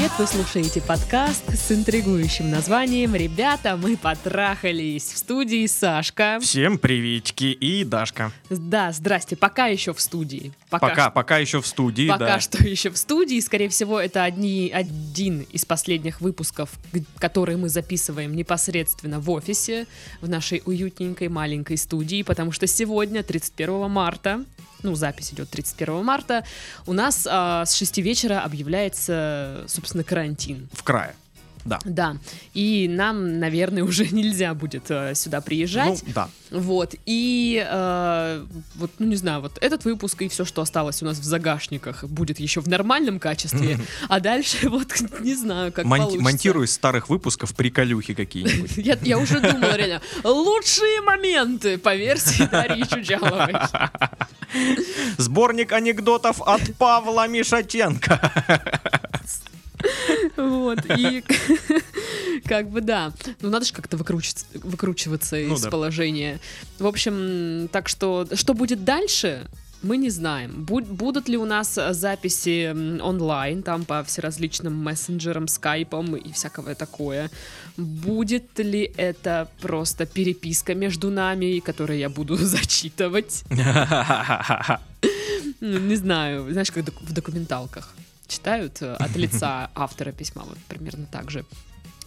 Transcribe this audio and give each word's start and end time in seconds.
привет! 0.00 0.12
Вы 0.18 0.26
слушаете 0.26 0.80
подкаст 0.80 1.42
с 1.50 1.70
интригующим 1.70 2.50
названием 2.50 3.14
«Ребята, 3.14 3.76
мы 3.76 3.98
потрахались» 3.98 5.04
в 5.04 5.18
студии 5.18 5.66
Сашка. 5.66 6.38
Всем 6.40 6.78
приветики 6.78 7.44
и 7.44 7.84
Дашка. 7.84 8.32
Да, 8.48 8.92
здрасте, 8.92 9.36
пока 9.36 9.66
еще 9.66 9.92
в 9.92 10.00
студии. 10.00 10.52
Пока, 10.70 10.94
что- 10.94 11.10
пока 11.10 11.36
еще 11.36 11.60
в 11.60 11.66
студии, 11.66 12.08
Пока 12.08 12.26
да. 12.26 12.40
что 12.40 12.66
еще 12.66 12.88
в 12.88 12.96
студии. 12.96 13.40
Скорее 13.40 13.68
всего, 13.68 14.00
это 14.00 14.24
одни, 14.24 14.70
один 14.72 15.42
из 15.52 15.66
последних 15.66 16.22
выпусков, 16.22 16.70
которые 17.18 17.58
мы 17.58 17.68
записываем 17.68 18.34
непосредственно 18.34 19.20
в 19.20 19.28
офисе, 19.28 19.86
в 20.22 20.30
нашей 20.30 20.62
уютненькой 20.64 21.28
маленькой 21.28 21.76
студии, 21.76 22.22
потому 22.22 22.52
что 22.52 22.66
сегодня, 22.66 23.22
31 23.22 23.90
марта, 23.90 24.44
ну, 24.82 24.94
запись 24.94 25.32
идет 25.32 25.50
31 25.50 26.04
марта, 26.04 26.44
у 26.86 26.92
нас 26.92 27.26
а, 27.30 27.64
с 27.64 27.74
6 27.74 27.98
вечера 27.98 28.40
объявляется, 28.40 29.64
собственно, 29.66 30.04
карантин. 30.04 30.68
В 30.72 30.82
крае. 30.82 31.14
Да. 31.64 31.78
Да, 31.84 32.16
и 32.54 32.88
нам, 32.88 33.38
наверное, 33.38 33.84
уже 33.90 34.06
нельзя 34.08 34.54
будет 34.54 34.90
э, 34.90 35.14
сюда 35.14 35.40
приезжать. 35.40 36.02
Ну, 36.06 36.12
да. 36.14 36.28
Вот, 36.50 36.94
и 37.06 37.64
э, 37.64 38.46
вот, 38.74 38.90
ну 38.98 39.06
не 39.06 39.16
знаю, 39.16 39.40
вот 39.40 39.56
этот 39.60 39.84
выпуск 39.84 40.22
и 40.22 40.28
все, 40.28 40.44
что 40.44 40.62
осталось 40.62 41.00
у 41.02 41.04
нас 41.06 41.18
в 41.18 41.22
загашниках, 41.24 42.04
будет 42.04 42.40
еще 42.40 42.60
в 42.60 42.66
нормальном 42.68 43.20
качестве, 43.20 43.78
а 44.08 44.18
дальше 44.20 44.68
вот 44.70 44.88
не 45.20 45.34
знаю, 45.34 45.72
как 45.72 45.84
Монти- 45.84 45.98
получится. 45.98 46.24
монтирую 46.24 46.66
из 46.66 46.72
старых 46.72 47.08
выпусков 47.08 47.54
приколюхи 47.54 48.14
какие-нибудь. 48.14 48.76
Я, 48.76 48.98
я 49.02 49.18
уже 49.18 49.40
думала, 49.40 49.76
реально, 49.76 50.00
лучшие 50.24 51.00
моменты 51.02 51.78
по 51.78 51.94
версии 51.94 52.48
Дарьи 52.50 52.84
Чучаловой. 52.84 53.54
Сборник 55.18 55.72
анекдотов 55.72 56.40
от 56.42 56.74
Павла 56.76 57.28
Мишатенко. 57.28 58.99
Вот, 60.48 60.78
и 60.98 61.22
как 62.46 62.70
бы 62.70 62.80
да. 62.80 63.12
Ну, 63.40 63.50
надо 63.50 63.64
же 63.64 63.72
как-то 63.72 63.96
выкручиваться, 63.96 65.36
Ну 65.36 65.54
из 65.54 65.66
положения. 65.66 66.40
В 66.78 66.86
общем, 66.86 67.68
так 67.68 67.88
что, 67.88 68.26
что 68.34 68.54
будет 68.54 68.84
дальше, 68.84 69.46
мы 69.82 69.96
не 69.96 70.10
знаем. 70.10 70.64
Буд- 70.66 70.86
будут 70.86 71.28
ли 71.28 71.36
у 71.38 71.44
нас 71.46 71.78
э, 71.78 71.94
записи 71.94 72.70
онлайн, 73.00 73.62
там 73.62 73.84
по 73.84 74.02
всеразличным 74.04 74.74
мессенджерам, 74.76 75.48
скайпам 75.48 76.16
и 76.16 76.32
всякое 76.32 76.74
такое? 76.74 77.30
Будет 77.78 78.58
ли 78.58 78.92
это 78.96 79.48
просто 79.60 80.04
переписка 80.04 80.74
между 80.74 81.10
нами, 81.10 81.60
которую 81.60 81.98
я 81.98 82.08
буду 82.10 82.36
зачитывать? 82.40 83.42
Ну, 85.62 85.78
Не 85.78 85.96
знаю, 85.96 86.50
знаешь, 86.52 86.70
как 86.70 86.84
в 87.02 87.12
документалках 87.12 87.94
читают 88.30 88.80
э, 88.82 88.94
от 88.94 89.16
лица 89.16 89.70
автора 89.74 90.12
письма, 90.12 90.44
вот 90.46 90.58
примерно 90.68 91.06
так 91.10 91.30
же. 91.30 91.44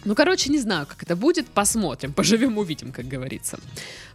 Ну, 0.06 0.16
короче, 0.16 0.52
не 0.52 0.60
знаю, 0.60 0.86
как 0.86 1.04
это 1.04 1.16
будет, 1.16 1.48
посмотрим, 1.48 2.14
поживем, 2.16 2.58
увидим, 2.58 2.92
как 2.92 3.08
говорится. 3.08 3.60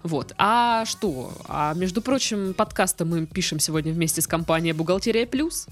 Вот. 0.03 0.35
А 0.39 0.85
что? 0.85 1.33
А 1.49 1.75
между 1.75 2.03
прочим, 2.03 2.55
подкасты 2.55 3.05
мы 3.05 3.27
пишем 3.27 3.61
сегодня 3.61 3.93
вместе 3.93 4.21
с 4.21 4.27
компанией 4.27 4.73
«Бухгалтерия 4.73 5.27
Плюс». 5.27 5.67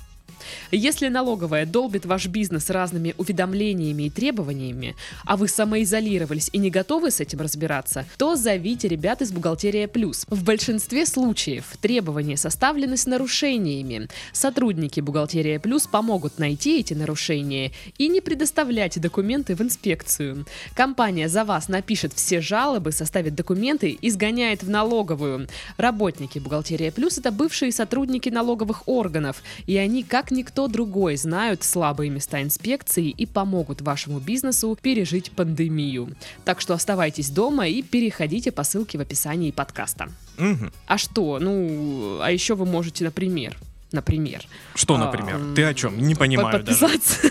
Если 0.71 1.09
налоговая 1.09 1.67
долбит 1.67 2.07
ваш 2.07 2.27
бизнес 2.27 2.71
разными 2.71 3.15
уведомлениями 3.19 4.05
и 4.05 4.11
требованиями, 4.11 4.97
а 5.25 5.37
вы 5.37 5.49
самоизолировались 5.49 6.51
и 6.53 6.59
не 6.59 6.71
готовы 6.71 7.11
с 7.11 7.21
этим 7.21 7.41
разбираться, 7.41 8.07
то 8.19 8.37
зовите 8.37 8.89
ребят 8.89 9.23
из 9.23 9.33
«Бухгалтерия 9.33 9.89
Плюс». 9.89 10.27
В 10.29 10.45
большинстве 10.45 11.07
случаев 11.07 11.65
требования 11.81 12.37
составлены 12.37 12.97
с 12.97 13.07
нарушениями. 13.07 14.09
Сотрудники 14.33 15.01
«Бухгалтерия 15.01 15.61
Плюс» 15.61 15.87
помогут 15.87 16.39
найти 16.39 16.81
эти 16.81 16.95
нарушения 16.95 17.73
и 17.99 18.09
не 18.09 18.21
предоставлять 18.21 19.01
документы 19.01 19.55
в 19.55 19.61
инспекцию. 19.61 20.47
Компания 20.75 21.29
за 21.29 21.45
вас 21.45 21.69
напишет 21.69 22.13
все 22.15 22.41
жалобы, 22.41 22.93
составит 22.93 23.35
документы 23.35 23.91
и 23.91 24.11
сгоняет 24.11 24.63
в 24.63 24.71
налоговую. 24.71 25.49
Работники 25.77 26.39
«Бухгалтерия 26.39 26.93
Плюс»— 26.93 27.19
это 27.19 27.31
бывшие 27.31 27.73
сотрудники 27.73 28.29
налоговых 28.29 28.83
органов, 28.87 29.43
и 29.67 29.77
они, 29.77 30.03
как 30.03 30.26
никто 30.31 30.69
другой, 30.69 31.17
знают 31.17 31.63
слабые 31.63 32.11
места 32.11 32.43
инспекции 32.43 33.09
и 33.09 33.27
помогут 33.27 33.81
вашему 33.83 34.19
бизнесу 34.21 34.77
пережить 34.81 35.31
пандемию. 35.33 36.15
Так 36.45 36.61
что 36.61 36.75
оставайтесь 36.75 37.31
дома 37.31 37.67
и 37.69 37.83
переходите 37.83 38.53
по 38.53 38.63
ссылке 38.65 38.99
в 38.99 39.01
описании 39.01 39.51
подкаста. 39.51 40.09
Мгм. 40.39 40.73
А 40.87 40.99
что? 40.99 41.39
Ну, 41.41 42.19
а 42.21 42.31
еще 42.31 42.55
вы 42.55 42.67
можете, 42.67 43.05
например, 43.05 43.57
например, 43.93 44.43
Что, 44.75 44.97
А, 44.97 44.99
например? 44.99 45.37
м, 45.37 45.55
Ты 45.55 45.65
о 45.65 45.73
чем? 45.75 45.97
Не 45.99 46.15
понимаю 46.15 46.63
даже. 46.63 46.79
подписаться, 46.81 47.29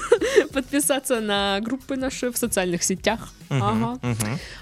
подписаться 0.56 1.20
на 1.20 1.60
группы 1.60 1.98
наши 1.98 2.32
в 2.32 2.38
социальных 2.38 2.84
сетях. 2.84 3.20
Ага. 3.50 4.00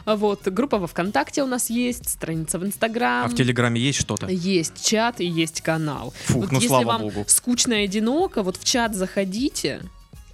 А 0.06 0.16
Вот, 0.16 0.48
группа 0.48 0.78
во 0.78 0.88
ВКонтакте 0.88 1.44
у 1.44 1.48
нас 1.48 1.70
есть, 1.70 2.10
страница 2.10 2.58
в 2.60 2.66
Инстаграм. 2.66 3.26
А 3.26 3.30
в 3.30 3.36
Телеграме 3.36 3.80
есть 3.80 4.00
что-то? 4.00 4.28
Есть 4.28 4.86
чат 4.86 5.22
и 5.22 5.26
есть 5.26 5.62
канал. 5.62 6.14
Фух, 6.26 6.42
вот 6.42 6.52
ну 6.52 6.58
если 6.58 6.68
слава 6.68 6.86
вам 6.86 7.02
богу. 7.02 7.26
скучно 7.28 7.74
и 7.74 7.84
одиноко, 7.86 8.42
вот 8.42 8.58
в 8.58 8.64
чат 8.64 8.96
заходите, 8.96 9.82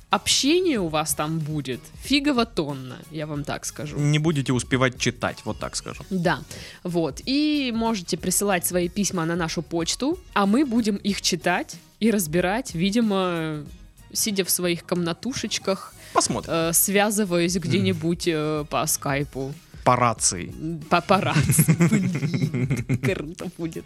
общение 0.10 0.80
у 0.80 0.88
вас 0.88 1.14
там 1.14 1.40
будет 1.40 1.82
фигово 2.04 2.46
тонна, 2.46 2.98
я 3.12 3.28
вам 3.28 3.44
так 3.44 3.66
скажу. 3.66 3.98
Не 3.98 4.20
будете 4.20 4.54
успевать 4.54 4.98
читать, 4.98 5.38
вот 5.46 5.60
так 5.60 5.76
скажем. 5.76 6.06
Да, 6.10 6.40
вот. 6.84 7.22
И 7.26 7.74
можете 7.76 8.18
присылать 8.18 8.66
свои 8.66 8.88
письма 8.88 9.26
на 9.26 9.36
нашу 9.36 9.62
почту, 9.62 10.18
а 10.34 10.46
мы 10.46 10.66
будем 10.66 10.96
их 10.96 11.22
читать 11.22 11.76
и 12.00 12.12
разбирать, 12.12 12.74
видимо, 12.76 13.66
сидя 14.14 14.44
в 14.44 14.50
своих 14.50 14.84
комнатушечках, 14.86 15.94
Посмотрим. 16.14 16.54
э, 16.54 16.74
связываясь 16.74 17.56
где-нибудь 17.56 18.28
э, 18.28 18.66
по 18.70 18.86
скайпу. 18.88 19.54
По 19.84 19.96
рации. 19.96 20.54
По 20.90 21.02
по 21.02 21.20
рации. 21.22 21.88
Блин, 21.88 22.98
круто 23.04 23.50
будет. 23.58 23.86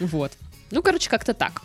Вот. 0.00 0.32
Ну, 0.70 0.82
короче, 0.82 1.08
как-то 1.10 1.34
так. 1.34 1.62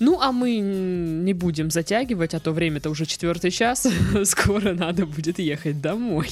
Ну, 0.00 0.20
а 0.20 0.32
мы 0.32 0.56
не 0.58 1.32
будем 1.34 1.70
затягивать, 1.70 2.34
а 2.34 2.40
то 2.40 2.52
время-то 2.52 2.90
уже 2.90 3.06
четвертый 3.06 3.50
час. 3.50 3.86
Скоро 4.24 4.74
надо 4.74 5.06
будет 5.06 5.38
ехать 5.38 5.80
домой. 5.80 6.30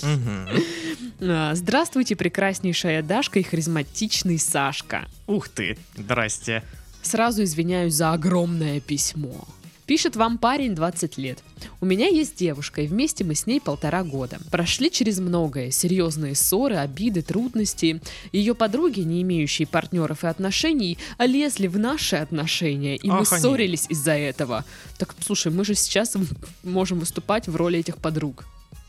А, 1.20 1.54
Здравствуйте, 1.54 2.16
прекраснейшая 2.16 3.02
Дашка 3.02 3.38
и 3.38 3.42
харизматичный 3.42 4.38
Сашка. 4.38 5.06
Ух 5.26 5.48
ты, 5.48 5.78
здрасте. 5.96 6.62
Сразу 7.02 7.44
извиняюсь 7.44 7.94
за 7.94 8.12
огромное 8.12 8.80
письмо. 8.80 9.46
Пишет 9.86 10.14
вам 10.16 10.38
парень 10.38 10.74
20 10.74 11.18
лет. 11.18 11.38
У 11.80 11.86
меня 11.86 12.06
есть 12.06 12.36
девушка, 12.36 12.82
и 12.82 12.86
вместе 12.86 13.24
мы 13.24 13.34
с 13.34 13.46
ней 13.46 13.60
полтора 13.60 14.04
года. 14.04 14.38
Прошли 14.50 14.90
через 14.90 15.18
многое, 15.18 15.70
серьезные 15.70 16.34
ссоры, 16.36 16.76
обиды, 16.76 17.22
трудности. 17.22 18.00
Ее 18.30 18.54
подруги, 18.54 19.00
не 19.00 19.22
имеющие 19.22 19.66
партнеров 19.66 20.22
и 20.24 20.28
отношений, 20.28 20.98
лезли 21.18 21.66
в 21.66 21.78
наши 21.78 22.16
отношения, 22.16 22.96
и 22.96 23.08
мы 23.08 23.20
Ах, 23.22 23.32
они. 23.32 23.40
ссорились 23.42 23.86
из-за 23.88 24.12
этого. 24.12 24.64
Так, 24.98 25.14
слушай, 25.20 25.50
мы 25.50 25.64
же 25.64 25.74
сейчас 25.74 26.16
можем 26.62 27.00
выступать 27.00 27.48
в 27.48 27.56
роли 27.56 27.80
этих 27.80 27.96
подруг. 27.98 28.44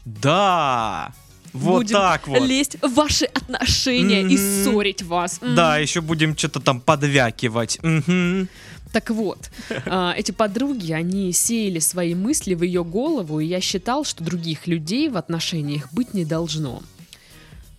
Да! 0.05 1.11
Вот 1.53 1.83
Будем 1.83 1.97
так 1.97 2.27
вот. 2.27 2.41
лезть 2.41 2.77
в 2.81 2.95
ваши 2.95 3.25
отношения 3.25 4.21
и 4.21 4.37
Мгм. 4.37 4.63
ссорить 4.63 5.03
вас. 5.03 5.37
М. 5.43 5.53
Да, 5.53 5.77
еще 5.77 6.01
будем 6.01 6.35
что-то 6.35 6.59
там 6.59 6.81
подвякивать. 6.81 7.77
Мгм. 7.83 8.47
Так 8.93 9.09
вот, 9.09 9.49
а, 9.87 10.13
эти 10.15 10.31
подруги, 10.31 10.93
они 10.93 11.33
сеяли 11.33 11.79
свои 11.79 12.15
мысли 12.15 12.53
в 12.53 12.63
ее 12.63 12.83
голову, 12.83 13.39
и 13.39 13.45
я 13.45 13.59
считал, 13.59 14.05
что 14.05 14.23
других 14.23 14.67
людей 14.67 15.09
в 15.09 15.17
отношениях 15.17 15.91
быть 15.91 16.13
не 16.13 16.23
должно. 16.25 16.81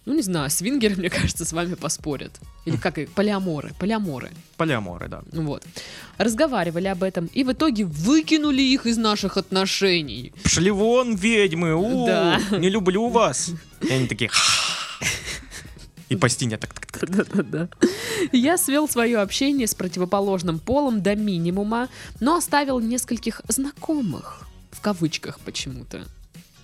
Ну, 0.07 0.15
не 0.15 0.23
знаю, 0.23 0.51
свингеры, 0.51 0.97
мне 0.99 1.09
кажется, 1.09 1.45
с 1.45 1.53
вами 1.53 1.75
поспорят. 1.75 2.33
Или 2.67 2.77
как 2.77 2.99
и 2.99 3.07
полиаморы, 3.07 3.73
полиаморы. 3.79 4.31
Полиаморы, 4.57 5.09
да. 5.09 5.23
Ну 5.33 5.43
Вот. 5.43 5.63
Разговаривали 6.19 6.89
об 6.89 7.03
этом, 7.03 7.27
и 7.27 7.45
в 7.45 7.53
итоге 7.53 7.85
выкинули 7.85 8.63
их 8.63 8.87
из 8.87 8.97
наших 8.97 9.37
отношений. 9.37 10.33
Пшли 10.43 10.71
вон, 10.71 11.15
ведьмы, 11.15 11.75
у, 11.75 12.07
Да. 12.07 12.41
не 12.59 12.71
люблю 12.71 13.09
вас. 13.09 13.51
И 13.89 13.93
они 13.93 14.09
такие... 14.09 14.29
«Ха». 14.31 14.64
И 16.09 16.17
по 16.17 16.29
стене 16.29 16.57
так. 16.57 16.75
Да-да-да. 17.01 17.69
Я 18.33 18.59
свел 18.59 18.89
свое 18.89 19.19
общение 19.19 19.67
с 19.67 19.75
противоположным 19.75 20.59
полом 20.59 21.03
до 21.03 21.15
минимума, 21.17 21.89
но 22.21 22.37
оставил 22.37 22.81
нескольких 22.81 23.41
знакомых. 23.49 24.47
В 24.71 24.81
кавычках 24.81 25.39
почему-то. 25.41 26.05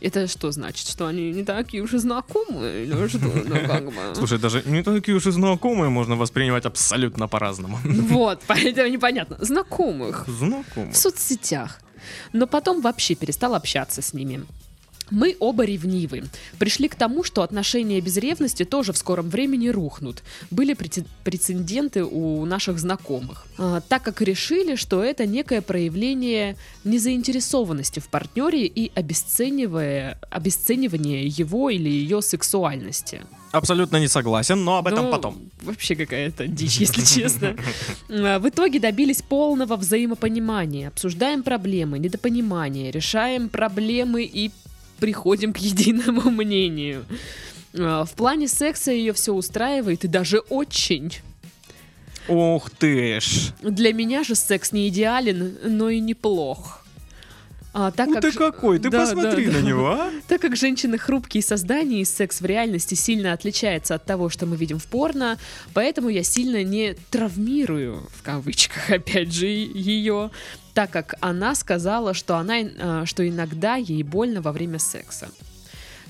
Это 0.01 0.27
что 0.29 0.51
значит? 0.51 0.89
Что 0.89 1.07
они 1.07 1.31
не 1.31 1.45
такие 1.45 1.83
уж 1.83 1.93
и 1.93 1.99
знакомые? 1.99 2.85
Или 2.85 3.09
что? 3.09 3.19
Ну, 3.19 3.67
как 3.67 3.85
бы. 3.85 4.15
Слушай, 4.15 4.39
даже 4.39 4.63
не 4.65 4.83
такие 4.83 5.17
уж 5.17 5.27
и 5.27 5.31
знакомые 5.31 5.91
можно 5.91 6.17
воспринимать 6.17 6.65
абсолютно 6.65 7.29
по-разному. 7.29 7.79
Вот, 7.85 8.41
поэтому 8.47 8.89
непонятно. 8.89 9.37
Знакомых. 9.41 10.25
Знакомые. 10.27 10.93
в 10.93 10.97
соцсетях. 10.97 11.81
Но 12.33 12.47
потом 12.47 12.81
вообще 12.81 13.15
перестал 13.15 13.55
общаться 13.55 14.01
с 14.01 14.15
ними. 14.15 14.45
Мы 15.11 15.37
оба 15.41 15.65
ревнивы. 15.65 16.25
Пришли 16.59 16.89
к 16.89 16.95
тому, 16.95 17.25
что 17.25 17.43
отношения 17.43 18.01
без 18.01 18.17
ревности 18.17 18.65
тоже 18.65 18.93
в 18.93 18.97
скором 18.99 19.29
времени 19.29 19.69
рухнут. 19.69 20.23
Были 20.51 20.75
прецед- 20.75 21.07
прецеденты 21.25 22.05
у 22.05 22.45
наших 22.45 22.79
знакомых. 22.79 23.47
А, 23.59 23.81
так 23.81 24.03
как 24.03 24.23
решили, 24.23 24.77
что 24.77 25.03
это 25.03 25.27
некое 25.27 25.61
проявление 25.63 26.57
незаинтересованности 26.85 28.01
в 28.01 28.09
партнере 28.09 28.67
и 28.67 28.91
обесценивая, 28.95 30.19
обесценивание 30.31 31.27
его 31.27 31.71
или 31.71 31.89
ее 31.89 32.23
сексуальности. 32.23 33.23
Абсолютно 33.53 33.97
не 33.97 34.07
согласен, 34.09 34.63
но 34.65 34.77
об 34.79 34.87
этом 34.87 35.07
Ну, 35.07 35.11
потом. 35.11 35.37
Вообще 35.63 35.97
какая-то 35.97 36.47
дичь, 36.47 36.77
если 36.79 37.03
честно. 37.03 37.57
А, 38.09 38.39
В 38.39 38.49
итоге 38.49 38.79
добились 38.79 39.23
полного 39.23 39.77
взаимопонимания, 39.77 40.89
обсуждаем 40.89 41.43
проблемы, 41.43 41.99
недопонимания, 41.99 42.93
решаем 42.93 43.49
проблемы 43.49 44.23
и 44.23 44.53
приходим 45.01 45.53
к 45.53 45.59
единому 45.59 46.31
мнению. 46.31 47.05
А, 47.79 48.05
В 48.05 48.13
плане 48.13 48.47
секса 48.49 48.93
ее 48.93 49.13
все 49.13 49.33
устраивает 49.33 50.05
и 50.05 50.09
даже 50.09 50.39
очень. 50.39 51.17
Ух 52.29 52.71
ты 52.71 53.19
ж. 53.21 53.53
Для 53.63 53.93
меня 53.93 54.23
же 54.23 54.35
секс 54.35 54.73
не 54.73 54.89
идеален, 54.89 55.57
но 55.65 55.89
и 55.91 55.99
неплох. 56.01 56.77
А, 57.73 57.93
так 57.93 58.09
Ну 58.09 58.15
как 58.15 58.23
ты 58.23 58.33
какой, 58.33 58.79
ты 58.81 58.91
Да, 58.91 59.01
посмотри 59.07 59.47
да, 59.47 59.53
на 59.53 59.59
да. 59.61 59.67
него, 59.67 59.87
а? 59.93 60.11
Так 60.29 60.41
как 60.41 60.57
женщины 60.57 60.99
хрупкие 60.99 61.41
создания 61.41 62.01
и 62.01 62.05
секс 62.05 62.41
в 62.41 62.45
реальности 62.45 62.95
сильно 62.97 63.33
отличается 63.33 63.95
от 63.95 64.05
того, 64.05 64.29
что 64.29 64.45
мы 64.47 64.57
видим 64.57 64.81
в 64.81 64.87
порно, 64.87 65.39
поэтому 65.73 66.09
я 66.09 66.25
сильно 66.25 66.65
не 66.65 66.95
травмирую, 67.11 68.09
в 68.13 68.23
кавычках, 68.23 68.91
опять 68.91 69.33
же, 69.33 69.47
ее, 69.47 70.31
так 70.75 70.91
как 70.91 71.15
она 71.21 71.55
сказала, 71.55 72.15
что, 72.15 72.37
она, 72.37 72.61
э, 72.61 73.03
что 73.07 73.29
иногда 73.29 73.77
ей 73.77 74.03
больно 74.03 74.41
во 74.41 74.53
время 74.53 74.79
секса. 74.79 75.29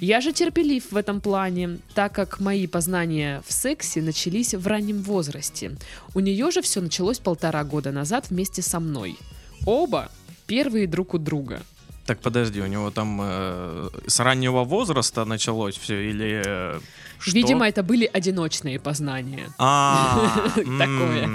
Я 0.00 0.22
же 0.22 0.32
терпелив 0.32 0.92
в 0.92 0.96
этом 0.96 1.20
плане, 1.20 1.78
так 1.94 2.12
как 2.14 2.40
мои 2.40 2.66
познания 2.66 3.42
в 3.46 3.52
сексе 3.52 4.00
начались 4.00 4.54
в 4.54 4.66
раннем 4.66 5.02
возрасте. 5.02 5.76
У 6.14 6.20
нее 6.20 6.50
же 6.50 6.62
все 6.62 6.80
началось 6.80 7.18
полтора 7.18 7.64
года 7.64 7.92
назад 7.92 8.30
вместе 8.30 8.62
со 8.62 8.80
мной. 8.80 9.18
Оба 9.66 10.10
первые 10.46 10.86
друг 10.86 11.12
у 11.12 11.18
друга. 11.18 11.60
Так 12.06 12.18
подожди, 12.20 12.62
у 12.62 12.66
него 12.66 12.90
там 12.90 13.20
э, 13.22 13.88
с 14.06 14.18
раннего 14.20 14.64
возраста 14.64 15.26
началось 15.26 15.76
все 15.76 16.10
или 16.10 16.42
э, 16.44 16.80
что? 17.18 17.36
Видимо, 17.36 17.68
это 17.68 17.82
были 17.82 18.10
одиночные 18.10 18.80
познания. 18.80 19.52
А, 19.58 20.40
Такое. 20.54 21.26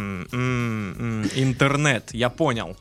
интернет, 1.35 2.13
я 2.13 2.29
понял. 2.29 2.75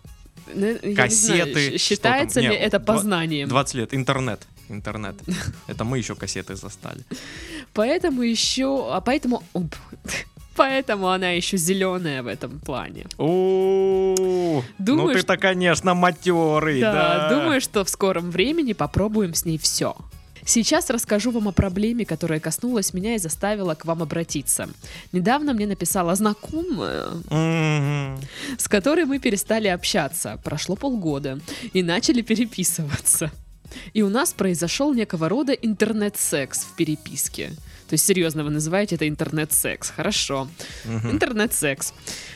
Ну, 0.52 0.94
Кассеты, 0.96 1.52
знаю, 1.52 1.79
считается 1.79 2.41
ли 2.41 2.49
Не, 2.49 2.55
это 2.56 2.81
познанием? 2.81 3.49
20 3.49 3.75
лет, 3.75 3.94
интернет. 3.94 4.46
Интернет. 4.70 5.14
Это 5.67 5.85
мы 5.85 5.99
еще 5.99 6.14
кассеты 6.14 6.55
застали. 6.56 7.00
Поэтому 7.75 8.23
еще, 8.23 8.88
а 8.91 9.00
поэтому, 9.02 9.43
поэтому 10.56 11.08
она 11.08 11.31
еще 11.31 11.58
зеленая 11.58 12.23
в 12.23 12.26
этом 12.26 12.61
плане. 12.61 13.05
О, 13.19 14.14
ну 14.17 14.64
Думаю, 14.79 15.14
ты-то, 15.14 15.37
конечно, 15.37 15.94
матерый, 15.94 16.81
Да, 16.81 16.93
да. 16.93 17.29
думаю, 17.31 17.61
что 17.61 17.85
в 17.85 17.88
скором 17.88 18.31
времени 18.31 18.73
попробуем 18.73 19.35
с 19.35 19.44
ней 19.44 19.58
все. 19.58 19.94
Сейчас 20.46 20.91
расскажу 20.91 21.31
вам 21.31 21.49
о 21.49 21.52
проблеме, 21.52 22.05
которая 22.05 22.41
коснулась 22.41 22.93
меня 22.93 23.14
и 23.14 23.19
заставила 23.19 23.75
к 23.75 23.85
вам 23.85 24.02
обратиться. 24.02 24.69
Недавно 25.12 25.52
мне 25.52 25.67
написала 25.67 26.14
знакомая, 26.14 27.08
с 28.58 28.69
которой 28.69 29.05
мы 29.05 29.19
перестали 29.19 29.69
общаться. 29.69 30.38
Прошло 30.44 30.76
полгода. 30.76 31.41
И 31.73 31.82
начали 31.82 32.23
переписываться. 32.23 33.31
И 33.93 34.02
у 34.02 34.08
нас 34.08 34.32
произошел 34.32 34.93
некого 34.94 35.29
рода 35.29 35.52
интернет-секс 35.52 36.61
в 36.61 36.76
переписке. 36.76 37.50
То 37.88 37.94
есть, 37.94 38.06
серьезно, 38.06 38.44
вы 38.44 38.50
называете 38.50 38.94
это 38.94 39.08
интернет-секс. 39.08 39.91
Хорошо. 39.91 40.49
Интернет-секс. 40.85 41.93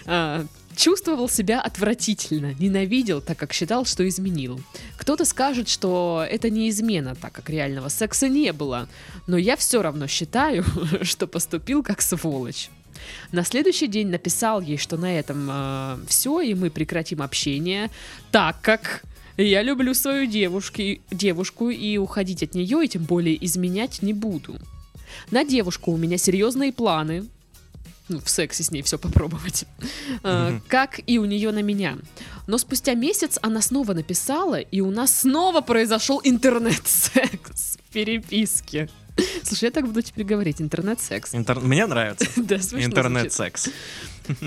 А, 0.06 0.44
чувствовал 0.76 1.28
себя 1.28 1.60
отвратительно, 1.60 2.54
ненавидел, 2.54 3.20
так 3.20 3.38
как 3.38 3.52
считал, 3.52 3.84
что 3.84 4.06
изменил. 4.08 4.60
Кто-то 5.08 5.24
скажет, 5.24 5.70
что 5.70 6.22
это 6.30 6.50
не 6.50 6.68
измена, 6.68 7.14
так 7.14 7.32
как 7.32 7.48
реального 7.48 7.88
секса 7.88 8.28
не 8.28 8.52
было. 8.52 8.90
Но 9.26 9.38
я 9.38 9.56
все 9.56 9.80
равно 9.80 10.06
считаю, 10.06 10.66
что 11.00 11.26
поступил 11.26 11.82
как 11.82 12.02
сволочь. 12.02 12.68
На 13.32 13.42
следующий 13.42 13.86
день 13.86 14.08
написал 14.08 14.60
ей, 14.60 14.76
что 14.76 14.98
на 14.98 15.18
этом 15.18 16.04
все, 16.08 16.42
и 16.42 16.52
мы 16.52 16.68
прекратим 16.68 17.22
общение, 17.22 17.90
так 18.32 18.60
как 18.60 19.02
я 19.38 19.62
люблю 19.62 19.94
свою 19.94 20.26
девушку, 20.26 20.82
девушку 21.10 21.70
и 21.70 21.96
уходить 21.96 22.42
от 22.42 22.54
нее, 22.54 22.84
и 22.84 22.88
тем 22.88 23.04
более 23.04 23.42
изменять 23.46 24.02
не 24.02 24.12
буду. 24.12 24.56
На 25.30 25.42
девушку 25.42 25.90
у 25.90 25.96
меня 25.96 26.18
серьезные 26.18 26.70
планы. 26.70 27.24
Ну, 28.08 28.20
в 28.20 28.28
сексе 28.30 28.62
с 28.62 28.70
ней 28.70 28.82
все 28.82 28.98
попробовать. 28.98 29.64
Мгм. 30.22 30.62
Как 30.68 31.00
и 31.06 31.18
у 31.18 31.24
нее 31.26 31.52
на 31.52 31.62
меня. 31.62 31.98
Но 32.46 32.56
спустя 32.58 32.94
месяц 32.94 33.38
она 33.42 33.60
снова 33.60 33.92
написала, 33.92 34.60
и 34.60 34.80
у 34.80 34.90
нас 34.90 35.20
снова 35.20 35.60
произошел 35.60 36.20
интернет-секс 36.24 37.76
в 37.88 37.92
переписке. 37.92 38.88
Слушай, 39.42 39.64
я 39.64 39.70
так 39.70 39.86
буду 39.86 40.00
теперь 40.02 40.24
говорить, 40.24 40.60
интернет-секс. 40.62 41.34
Интер- 41.34 41.60
Мне 41.60 41.86
нравится. 41.86 42.26
Да, 42.36 42.58
смешно. 42.58 42.86
Интернет-секс. 42.86 43.68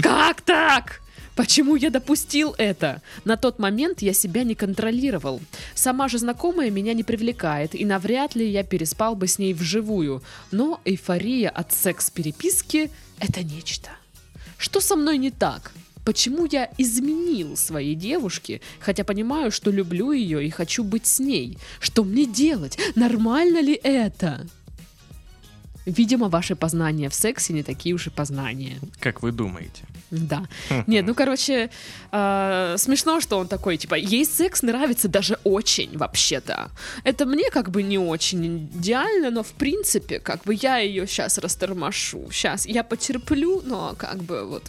Как 0.01 0.41
так? 0.41 1.01
Почему 1.35 1.75
я 1.75 1.89
допустил 1.89 2.55
это? 2.57 3.01
На 3.25 3.37
тот 3.37 3.57
момент 3.59 4.01
я 4.01 4.13
себя 4.13 4.43
не 4.43 4.53
контролировал. 4.55 5.41
Сама 5.75 6.07
же 6.07 6.17
знакомая 6.19 6.69
меня 6.69 6.93
не 6.93 7.03
привлекает, 7.03 7.73
и 7.73 7.85
навряд 7.85 8.35
ли 8.35 8.47
я 8.49 8.63
переспал 8.63 9.15
бы 9.15 9.27
с 9.27 9.39
ней 9.39 9.53
вживую. 9.53 10.21
Но 10.51 10.81
эйфория 10.85 11.49
от 11.49 11.71
секс-переписки— 11.73 12.91
это 13.21 13.43
нечто. 13.43 13.89
Что 14.57 14.81
со 14.81 14.95
мной 14.95 15.17
не 15.17 15.31
так? 15.31 15.71
Почему 16.03 16.47
я 16.51 16.69
изменил 16.79 17.55
своей 17.55 17.93
девушке, 17.93 18.59
хотя 18.79 19.03
понимаю, 19.03 19.51
что 19.51 19.69
люблю 19.69 20.11
ее 20.11 20.45
и 20.45 20.49
хочу 20.49 20.83
быть 20.83 21.05
с 21.05 21.19
ней? 21.19 21.57
Что 21.79 22.03
мне 22.03 22.25
делать? 22.25 22.77
Нормально 22.95 23.61
ли 23.61 23.79
это? 23.83 24.47
Видимо, 25.85 26.29
ваши 26.29 26.55
познания 26.55 27.09
в 27.09 27.13
сексе 27.13 27.53
не 27.53 27.63
такие 27.63 27.95
уж 27.95 28.07
и 28.07 28.09
познания. 28.09 28.79
Как 28.99 29.23
вы 29.23 29.31
думаете? 29.31 29.83
Да. 30.11 30.47
Нет, 30.87 31.05
ну, 31.07 31.15
короче, 31.15 31.69
э, 32.11 32.75
смешно, 32.77 33.21
что 33.21 33.39
он 33.39 33.47
такой, 33.47 33.77
типа, 33.77 33.95
ей 33.95 34.25
секс 34.25 34.61
нравится 34.61 35.07
даже 35.07 35.39
очень, 35.43 35.97
вообще-то. 35.97 36.69
Это 37.03 37.25
мне 37.25 37.49
как 37.49 37.71
бы 37.71 37.81
не 37.81 37.97
очень 37.97 38.69
идеально, 38.75 39.31
но 39.31 39.43
в 39.43 39.53
принципе, 39.53 40.19
как 40.19 40.43
бы 40.43 40.53
я 40.53 40.77
ее 40.77 41.07
сейчас 41.07 41.37
растормошу. 41.37 42.29
Сейчас 42.31 42.65
я 42.65 42.83
потерплю, 42.83 43.61
но 43.65 43.95
как 43.97 44.21
бы 44.23 44.45
вот... 44.45 44.63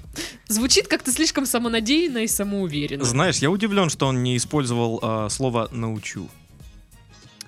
Звучит 0.49 0.87
как-то 0.87 1.13
слишком 1.13 1.47
самонадеянно 1.47 2.19
и 2.19 2.27
самоуверенно. 2.27 3.05
Знаешь, 3.05 3.39
я 3.39 3.51
удивлен, 3.51 3.91
что 3.91 4.07
он 4.07 4.23
не 4.23 4.37
использовал 4.37 5.01
э, 5.03 5.29
слово 5.31 5.69
«научу». 5.73 6.29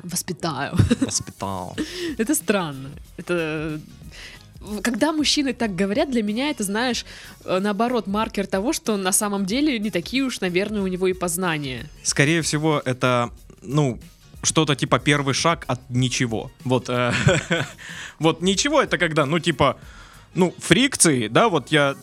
Воспитаю. 0.04 0.76
Воспитал. 1.00 1.76
Это 2.18 2.34
странно. 2.34 2.90
Это... 3.16 3.80
Когда 4.82 5.12
мужчины 5.12 5.52
так 5.52 5.76
говорят, 5.76 6.10
для 6.10 6.22
меня 6.22 6.48
это, 6.48 6.64
знаешь, 6.64 7.04
э, 7.44 7.58
наоборот, 7.58 8.06
маркер 8.06 8.46
того, 8.46 8.72
что 8.72 8.96
на 8.96 9.12
самом 9.12 9.44
деле 9.44 9.78
не 9.78 9.90
такие 9.90 10.22
уж, 10.22 10.40
наверное, 10.40 10.80
у 10.80 10.86
него 10.86 11.06
и 11.06 11.12
познания. 11.12 11.84
Скорее 12.02 12.40
всего, 12.40 12.80
это, 12.82 13.30
ну, 13.60 13.98
что-то 14.42 14.74
типа 14.74 14.98
первый 14.98 15.34
шаг 15.34 15.64
от 15.66 15.80
ничего. 15.90 16.50
Вот, 16.64 16.88
э, 16.88 17.12
вот 18.18 18.40
ничего 18.40 18.80
это 18.80 18.96
когда, 18.96 19.26
ну, 19.26 19.38
типа, 19.38 19.76
ну, 20.34 20.54
фрикции, 20.58 21.28
да, 21.28 21.50
вот 21.50 21.70
я, 21.70 21.94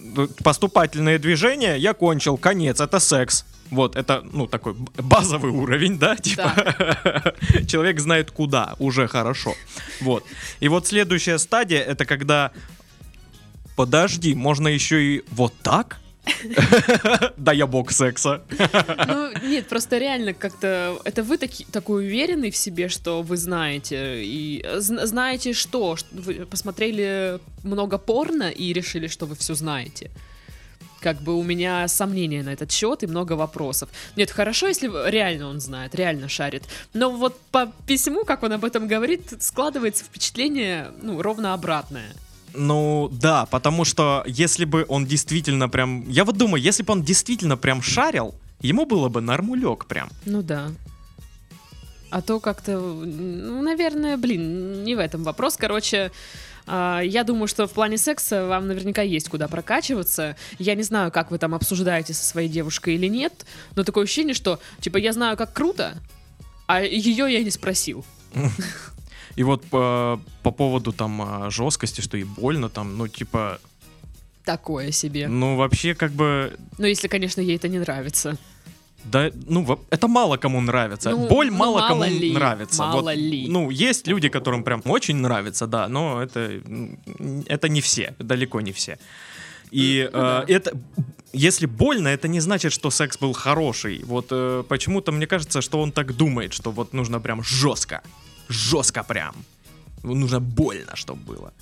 поступательные 0.43 1.17
движения, 1.17 1.77
я 1.77 1.93
кончил, 1.93 2.37
конец, 2.37 2.79
это 2.79 2.99
секс. 2.99 3.43
Вот, 3.71 3.95
это, 3.95 4.21
ну, 4.33 4.47
такой 4.47 4.75
базовый 4.97 5.51
уровень, 5.51 5.97
да, 5.97 6.15
типа, 6.17 6.53
человек 7.67 7.99
знает 7.99 8.29
куда, 8.31 8.75
уже 8.79 9.07
хорошо. 9.07 9.55
Вот. 10.01 10.25
И 10.59 10.67
вот 10.67 10.87
следующая 10.87 11.39
стадия, 11.39 11.79
это 11.79 12.05
когда, 12.05 12.51
подожди, 13.75 14.35
можно 14.35 14.67
еще 14.67 15.01
и 15.01 15.23
вот 15.31 15.53
так? 15.63 16.01
Да 17.37 17.53
я 17.53 17.65
бог 17.65 17.91
секса. 17.91 18.41
Ну, 19.07 19.31
нет, 19.47 19.67
просто 19.67 19.97
реально 19.97 20.33
как-то... 20.33 20.99
Это 21.03 21.23
вы 21.23 21.37
таки, 21.37 21.65
такой 21.71 22.05
уверенный 22.05 22.51
в 22.51 22.55
себе, 22.57 22.89
что 22.89 23.21
вы 23.21 23.37
знаете. 23.37 24.23
И 24.23 24.61
зн- 24.77 25.05
знаете? 25.05 25.53
Что 25.53 25.97
Вы 26.11 26.45
посмотрели 26.45 27.39
много 27.63 27.97
порно 27.97 28.49
и 28.51 28.73
решили, 28.73 29.07
что 29.07 29.25
вы 29.25 29.35
все 29.35 29.55
знаете. 29.55 30.11
Как 31.01 31.19
бы 31.21 31.37
у 31.37 31.43
меня 31.43 31.87
сомнения 31.87 32.43
на 32.43 32.49
этот 32.49 32.71
счет 32.71 33.03
и 33.03 33.07
много 33.07 33.33
вопросов. 33.33 33.89
Нет, 34.15 34.29
хорошо, 34.29 34.67
если 34.67 34.87
реально 35.09 35.47
он 35.47 35.59
знает, 35.59 35.95
реально 35.95 36.29
шарит. 36.29 36.63
Но 36.93 37.09
вот 37.09 37.39
по 37.51 37.71
письму, 37.87 38.23
как 38.23 38.43
он 38.43 38.53
об 38.53 38.63
этом 38.63 38.87
говорит, 38.87 39.33
складывается 39.39 40.03
впечатление, 40.05 40.91
ну, 41.01 41.21
ровно 41.21 41.53
обратное. 41.53 42.13
Ну, 42.53 43.09
да, 43.11 43.45
потому 43.47 43.83
что 43.83 44.23
если 44.27 44.65
бы 44.65 44.85
он 44.87 45.05
действительно 45.05 45.69
прям... 45.69 46.07
Я 46.07 46.23
вот 46.23 46.37
думаю, 46.37 46.61
если 46.61 46.83
бы 46.83 46.93
он 46.93 47.03
действительно 47.03 47.57
прям 47.57 47.81
шарил, 47.81 48.35
ему 48.61 48.85
было 48.85 49.09
бы 49.09 49.21
нормулек 49.21 49.85
прям. 49.85 50.09
Ну 50.25 50.43
да. 50.43 50.71
А 52.11 52.21
то 52.21 52.39
как-то, 52.39 52.77
ну, 52.77 53.61
наверное, 53.61 54.17
блин, 54.17 54.83
не 54.83 54.95
в 54.95 54.99
этом 54.99 55.23
вопрос. 55.23 55.55
Короче, 55.57 56.11
я 56.67 57.23
думаю, 57.25 57.47
что 57.47 57.67
в 57.67 57.71
плане 57.71 57.97
секса 57.97 58.45
вам 58.45 58.67
наверняка 58.67 59.01
есть 59.01 59.29
куда 59.29 59.47
прокачиваться. 59.47 60.35
Я 60.59 60.75
не 60.75 60.83
знаю, 60.83 61.11
как 61.11 61.31
вы 61.31 61.37
там 61.37 61.55
обсуждаете 61.55 62.13
со 62.13 62.23
своей 62.23 62.49
девушкой 62.49 62.95
или 62.95 63.07
нет, 63.07 63.45
но 63.75 63.83
такое 63.83 64.03
ощущение, 64.03 64.33
что, 64.33 64.59
типа, 64.79 64.97
я 64.97 65.13
знаю, 65.13 65.37
как 65.37 65.53
круто, 65.53 65.97
а 66.67 66.81
ее 66.81 67.31
я 67.31 67.43
не 67.43 67.51
спросил. 67.51 68.05
И 69.35 69.43
вот 69.43 69.63
по, 69.65 70.21
по 70.43 70.51
поводу 70.51 70.91
там 70.91 71.21
а, 71.21 71.49
жесткости, 71.49 72.01
что 72.01 72.17
и 72.17 72.23
больно 72.23 72.69
там, 72.69 72.97
ну 72.97 73.07
типа, 73.07 73.59
Такое 74.43 74.91
себе. 74.91 75.27
ну 75.27 75.55
вообще 75.55 75.95
как 75.95 76.11
бы, 76.11 76.57
Ну, 76.77 76.85
если, 76.85 77.07
конечно, 77.07 77.41
ей 77.41 77.55
это 77.55 77.67
не 77.67 77.79
нравится. 77.79 78.37
Да, 79.03 79.31
ну 79.47 79.79
это 79.89 80.07
мало 80.07 80.37
кому 80.37 80.61
нравится. 80.61 81.11
Ну, 81.11 81.27
Боль 81.27 81.49
ну, 81.49 81.57
мало, 81.57 81.79
мало 81.79 81.87
кому 81.87 82.03
ли, 82.03 82.33
нравится. 82.33 82.81
мало 82.83 83.01
Вот, 83.01 83.15
ли. 83.15 83.47
Ну 83.47 83.69
есть 83.69 84.07
люди, 84.07 84.29
которым 84.29 84.63
прям 84.63 84.81
очень 84.85 85.15
нравится, 85.15 85.67
да, 85.67 85.87
но 85.87 86.21
это 86.21 86.61
это 87.47 87.69
не 87.69 87.81
все, 87.81 88.13
далеко 88.19 88.61
не 88.61 88.71
все. 88.71 88.97
И 89.71 90.09
Ну, 90.13 90.19
э, 90.19 90.21
да. 90.21 90.45
это, 90.47 90.71
если 91.33 91.65
больно, 91.65 92.09
это 92.09 92.27
не 92.27 92.41
значит, 92.41 92.73
что 92.73 92.91
секс 92.91 93.17
был 93.17 93.33
хороший. 93.33 94.03
Вот 94.03 94.27
э, 94.31 94.63
почему-то 94.67 95.11
мне 95.11 95.27
кажется, 95.27 95.61
что 95.61 95.81
он 95.81 95.91
так 95.91 96.15
думает, 96.15 96.53
что 96.53 96.71
вот 96.71 96.93
нужно 96.93 97.19
прям 97.21 97.43
жестко, 97.43 98.01
жестко 98.49 99.03
прям, 99.03 99.33
нужно 100.03 100.39
больно, 100.39 100.95
чтобы 100.95 101.35
было. 101.35 101.53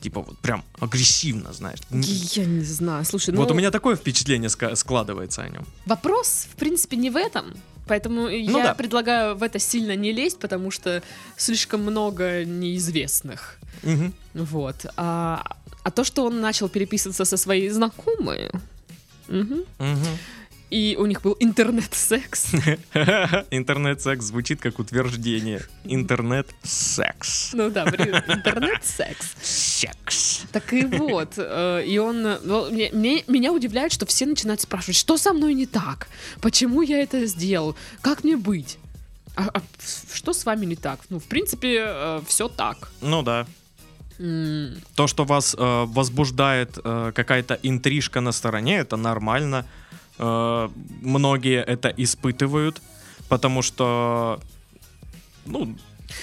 Типа 0.00 0.20
вот 0.20 0.38
прям 0.38 0.62
агрессивно, 0.78 1.52
знаешь. 1.52 1.80
Я 1.90 2.44
не 2.44 2.64
знаю. 2.64 3.04
Слушай, 3.04 3.30
ну, 3.34 3.40
Вот 3.40 3.50
у 3.50 3.54
меня 3.54 3.70
такое 3.70 3.96
впечатление 3.96 4.48
складывается 4.48 5.42
о 5.42 5.48
нем. 5.48 5.66
вопрос, 5.86 6.46
в 6.52 6.56
принципе, 6.56 6.96
не 6.96 7.10
в 7.10 7.16
этом. 7.16 7.54
Поэтому 7.88 8.28
я 8.28 8.50
Ну 8.50 8.62
да. 8.62 8.74
предлагаю 8.74 9.34
в 9.34 9.42
это 9.42 9.58
сильно 9.58 9.96
не 9.96 10.12
лезть, 10.12 10.38
потому 10.38 10.70
что 10.70 11.02
слишком 11.36 11.80
много 11.82 12.44
неизвестных. 12.44 13.58
Мгм. 13.82 14.12
Вот. 14.34 14.86
А, 14.96 15.56
а 15.82 15.90
то, 15.90 16.04
что 16.04 16.24
он 16.26 16.40
начал 16.40 16.68
переписываться 16.68 17.24
со 17.24 17.36
своей 17.36 17.70
знакомой, 17.70 18.50
мгм, 19.28 19.64
Мгм. 19.78 20.18
И 20.70 20.96
у 20.98 21.06
них 21.06 21.22
был 21.22 21.36
интернет-секс, 21.40 22.52
Интернет-секс 23.50 24.24
звучит 24.26 24.60
как 24.60 24.78
утверждение. 24.78 25.62
Интернет-секс. 25.84 27.50
ну 27.54 27.70
да, 27.70 27.86
блин, 27.86 28.14
интернет-секс. 28.28 29.34
Секс. 29.42 30.42
Так 30.52 30.72
и 30.72 30.84
вот, 30.84 31.34
э, 31.36 31.84
и 31.86 31.98
он, 31.98 32.26
э, 32.26 32.38
ну, 32.44 32.70
меня 32.70 33.52
удивляет, 33.52 33.92
что 33.92 34.06
все 34.06 34.26
начинают 34.26 34.60
спрашивать, 34.60 34.96
что 34.96 35.16
со 35.16 35.32
мной 35.32 35.54
не 35.54 35.66
так, 35.66 36.08
почему 36.40 36.82
я 36.82 37.00
это 37.02 37.26
сделал, 37.26 37.76
как 38.00 38.24
мне 38.24 38.36
быть, 38.36 38.78
а, 39.36 39.50
а 39.54 39.62
что 40.12 40.32
с 40.32 40.44
вами 40.44 40.66
не 40.66 40.76
так? 40.76 41.00
Ну, 41.10 41.18
в 41.18 41.24
принципе, 41.24 42.20
все 42.26 42.48
так. 42.48 42.90
Ну 43.00 43.22
да. 43.22 43.46
М, 44.18 44.74
То, 44.96 45.06
что 45.06 45.24
вас 45.24 45.54
э, 45.56 45.84
возбуждает 45.86 46.78
э, 46.82 47.12
какая-то 47.14 47.58
интрижка 47.62 48.20
на 48.20 48.32
стороне, 48.32 48.78
это 48.78 48.96
нормально. 48.96 49.64
Э, 50.18 50.68
многие 51.02 51.62
это 51.62 51.88
испытывают, 51.96 52.82
потому 53.28 53.62
что... 53.62 54.40
Ну, 55.46 55.76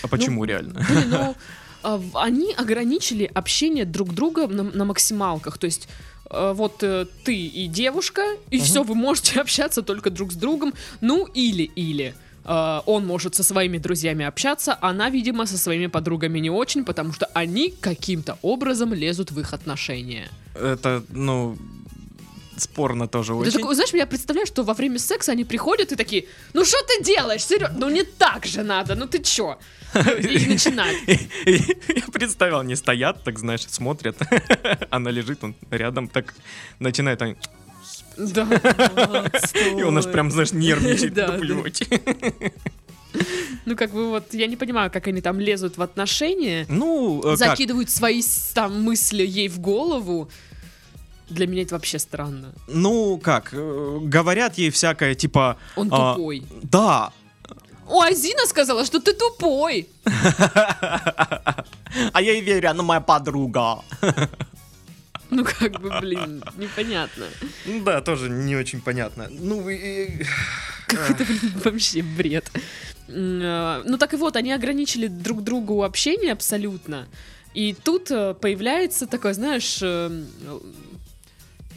а 0.04 0.08
почему 0.08 0.42
Ну, 0.42 0.46
реально? 0.46 0.86
Блин, 0.90 1.10
ну, 1.10 1.36
а, 1.84 2.02
они 2.14 2.54
ограничили 2.54 3.32
общение 3.34 3.86
друг 3.86 4.14
друга 4.14 4.48
на, 4.48 4.64
на 4.64 4.86
максималках. 4.86 5.58
То 5.58 5.66
есть 5.66 5.88
э, 6.30 6.54
вот 6.56 6.84
э, 6.84 7.06
ты 7.24 7.36
и 7.36 7.68
девушка, 7.68 8.22
и 8.52 8.60
все, 8.60 8.84
вы 8.84 8.96
можете 8.96 9.40
общаться 9.42 9.82
только 9.82 10.10
друг 10.10 10.32
с 10.32 10.36
другом. 10.36 10.74
Ну, 11.02 11.26
или-или. 11.26 12.14
Он 12.48 13.08
может 13.08 13.34
со 13.34 13.42
своими 13.42 13.80
друзьями 13.80 14.24
общаться, 14.24 14.78
она, 14.80 15.10
видимо, 15.10 15.48
со 15.48 15.58
своими 15.58 15.88
подругами 15.88 16.38
не 16.38 16.52
очень, 16.52 16.86
потому 16.86 17.12
что 17.12 17.26
они 17.34 17.72
каким-то 17.72 18.38
образом 18.44 18.94
лезут 18.94 19.32
в 19.32 19.40
их 19.40 19.52
отношения. 19.54 20.28
Это, 20.54 21.04
ну, 21.10 21.58
спорно 22.58 23.08
тоже 23.08 23.32
Ты 23.34 23.38
очень. 23.40 23.52
такой, 23.52 23.76
знаешь, 23.76 23.94
я 23.94 24.06
представляю, 24.06 24.46
что 24.48 24.64
во 24.64 24.74
время 24.74 25.00
секса 25.00 25.32
они 25.32 25.44
приходят 25.46 25.92
и 25.92 25.96
такие, 25.96 26.26
ну 26.54 26.66
что 26.66 26.78
ты 26.88 27.04
делаешь, 27.04 27.44
Сереж? 27.46 27.70
Ну 27.78 27.90
не 27.90 28.04
так 28.04 28.46
же 28.46 28.64
надо, 28.64 28.96
ну 28.96 29.08
ты 29.08 29.20
чё? 29.20 29.58
И 29.96 30.46
начинают. 30.48 30.98
Я 31.46 32.04
представил, 32.12 32.60
они 32.60 32.76
стоят, 32.76 33.24
так 33.24 33.40
знаешь, 33.40 33.62
смотрят. 33.68 34.18
Она 34.90 35.12
лежит, 35.12 35.44
он 35.44 35.56
рядом, 35.72 36.08
так 36.08 36.34
начинает 36.80 37.22
они. 37.22 37.36
Да, 38.18 38.44
И 39.78 39.84
он 39.84 39.98
аж 39.98 40.06
прям, 40.12 40.32
знаешь, 40.32 40.52
нервничает. 40.54 41.14
Да, 41.14 41.28
плевать. 41.38 41.84
Ну, 43.66 43.76
как 43.76 43.92
бы 43.94 44.10
вот, 44.10 44.34
я 44.34 44.48
не 44.48 44.58
понимаю, 44.58 44.92
как 44.92 45.08
они 45.08 45.22
там 45.22 45.40
лезут 45.40 45.78
в 45.78 45.82
отношения, 45.82 46.66
Ну, 46.70 47.20
э, 47.20 47.38
как? 47.38 47.38
закидывают 47.38 47.90
свои 47.90 48.22
с- 48.22 48.52
там 48.54 48.82
мысли 48.84 49.26
ей 49.26 49.48
в 49.48 49.60
голову. 49.60 50.30
Для 51.30 51.48
меня 51.48 51.64
это 51.64 51.76
вообще 51.76 52.00
странно. 52.00 52.54
Ну, 52.68 53.18
как? 53.18 53.50
э, 53.54 54.00
Говорят 54.02 54.58
ей 54.58 54.70
всякое, 54.70 55.16
типа... 55.16 55.58
Он 55.76 55.90
а, 55.92 56.14
тупой. 56.14 56.44
Да, 56.64 57.12
О, 57.88 58.02
Азина 58.02 58.46
сказала, 58.48 58.86
что 58.86 59.00
ты 59.00 59.14
тупой. 59.14 59.88
а 62.14 62.22
я 62.22 62.32
ей 62.34 62.42
верю, 62.42 62.70
она 62.72 62.84
моя 62.84 63.02
подруга. 63.02 63.80
Ну, 65.32 65.44
как 65.44 65.82
бы, 65.82 65.90
блин, 66.02 66.44
непонятно. 66.56 67.26
Да, 67.84 68.00
тоже 68.02 68.30
не 68.30 68.56
очень 68.56 68.80
понятно. 68.80 69.28
Ну, 69.32 69.68
и- 69.70 70.24
Какой-то, 70.88 71.26
блин, 71.26 71.52
вообще 71.64 72.04
бред. 72.04 72.52
Э, 73.08 73.82
Ну, 73.86 73.98
так 73.98 74.14
и 74.14 74.18
вот, 74.18 74.36
они 74.36 74.54
ограничили 74.54 75.08
друг 75.08 75.44
другу 75.44 75.84
общение 75.84 76.32
абсолютно. 76.32 77.08
И 77.56 77.74
тут 77.74 78.12
э, 78.12 78.36
появляется 78.36 79.08
такое, 79.08 79.34
знаешь, 79.34 79.82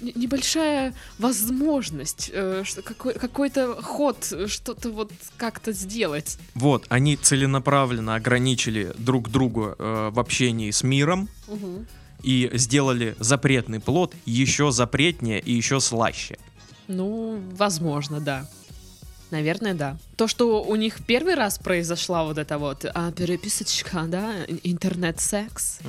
небольшая 0.01 0.95
возможность, 1.19 2.31
э, 2.33 2.65
какой- 2.85 3.15
какой-то 3.15 3.81
ход, 3.83 4.29
э, 4.33 4.47
что-то 4.47 4.91
вот 4.91 5.13
как-то 5.37 5.73
сделать. 5.73 6.39
Вот, 6.55 6.87
они 6.89 7.17
целенаправленно 7.17 8.15
ограничили 8.15 8.93
друг 8.99 9.31
друга 9.31 9.77
э, 9.79 10.11
в 10.13 10.19
общении 10.21 10.71
с 10.71 10.83
миром 10.83 11.29
и 12.23 12.51
сделали 12.55 13.15
запретный 13.19 13.81
плод 13.81 14.15
еще 14.27 14.71
запретнее 14.73 15.41
и 15.41 15.53
еще 15.53 15.81
слаще. 15.81 16.39
Ну, 16.89 17.41
возможно, 17.57 18.21
да. 18.21 18.49
Наверное, 19.31 19.75
да. 19.75 19.99
То, 20.17 20.27
что 20.27 20.63
у 20.63 20.75
них 20.77 21.05
первый 21.07 21.35
раз 21.35 21.59
произошла 21.59 22.25
вот 22.25 22.39
эта 22.39 22.57
вот 22.59 22.87
а, 22.95 23.13
переписочка, 23.13 24.05
да, 24.09 24.33
ин- 24.47 24.61
интернет-секс, 24.63 25.81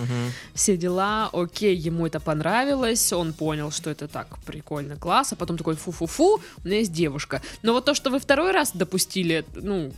все 0.53 0.77
дела, 0.77 1.29
окей, 1.31 1.75
ему 1.75 2.05
это 2.05 2.19
понравилось, 2.19 3.13
он 3.13 3.31
понял, 3.33 3.71
что 3.71 3.89
это 3.89 4.07
так 4.07 4.27
прикольно, 4.45 4.97
класс, 4.97 5.31
а 5.33 5.35
потом 5.35 5.57
такой 5.57 5.75
фу-фу-фу, 5.75 6.41
у 6.63 6.67
меня 6.67 6.79
есть 6.79 6.91
девушка. 6.91 7.41
Но 7.61 7.73
вот 7.73 7.85
то, 7.85 7.93
что 7.95 8.09
вы 8.09 8.19
второй 8.19 8.51
раз 8.51 8.71
допустили, 8.73 9.45
ну, 9.55 9.93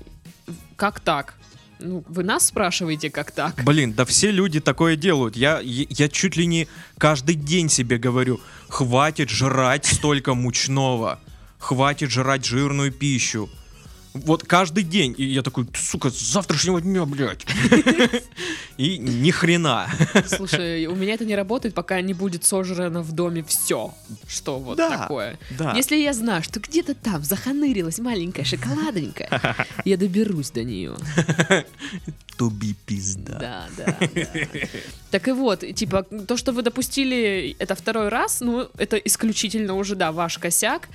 как 0.75 0.99
так? 0.99 1.33
Ну, 1.79 2.03
вы 2.07 2.23
нас 2.23 2.45
спрашиваете, 2.45 3.09
как 3.09 3.31
так? 3.31 3.63
Блин, 3.65 3.93
да 3.93 4.05
все 4.05 4.29
люди 4.29 4.59
такое 4.59 4.95
делают. 4.95 5.35
Я, 5.35 5.59
я, 5.61 5.85
я 5.89 6.09
чуть 6.09 6.35
ли 6.37 6.45
не 6.45 6.67
каждый 6.99 7.33
день 7.33 7.69
себе 7.69 7.97
говорю, 7.97 8.39
хватит 8.69 9.29
жрать 9.31 9.85
столько 9.87 10.35
мучного, 10.35 11.19
хватит 11.61 12.09
жрать 12.11 12.43
жирную 12.45 12.91
пищу. 12.91 13.49
Вот 14.13 14.43
каждый 14.43 14.83
день. 14.83 15.15
И 15.17 15.23
я 15.23 15.41
такой, 15.41 15.65
сука, 15.73 16.09
с 16.09 16.19
завтрашнего 16.19 16.81
дня, 16.81 17.05
блядь. 17.05 17.45
И 18.75 18.97
ни 18.97 19.31
хрена. 19.31 19.87
Слушай, 20.27 20.85
у 20.87 20.95
меня 20.95 21.13
это 21.13 21.23
не 21.23 21.33
работает, 21.33 21.73
пока 21.73 22.01
не 22.01 22.13
будет 22.13 22.43
сожрано 22.43 23.03
в 23.03 23.13
доме 23.13 23.41
все, 23.47 23.93
что 24.27 24.59
вот 24.59 24.77
Да, 24.77 24.97
такое. 24.97 25.39
да. 25.57 25.73
Если 25.77 25.95
я 25.95 26.11
знаю, 26.11 26.43
что 26.43 26.59
где-то 26.59 26.93
там 26.93 27.23
заханырилась 27.23 27.99
маленькая 27.99 28.43
шоколадонька, 28.43 29.65
я 29.85 29.95
доберусь 29.95 30.51
до 30.51 30.65
нее. 30.65 30.97
Туби 32.37 32.75
пизда. 32.85 33.37
Да, 33.39 33.67
да, 33.77 33.97
да. 34.13 34.27
Так 35.11 35.27
и 35.29 35.31
вот, 35.31 35.63
типа, 35.75 36.03
то, 36.27 36.35
что 36.35 36.51
вы 36.51 36.63
допустили 36.63 37.55
это 37.59 37.75
второй 37.75 38.09
раз, 38.09 38.41
ну, 38.41 38.67
это 38.77 38.97
исключительно 38.97 39.75
уже, 39.75 39.95
да, 39.95 40.11
ваш 40.11 40.37
косяк. 40.37 40.89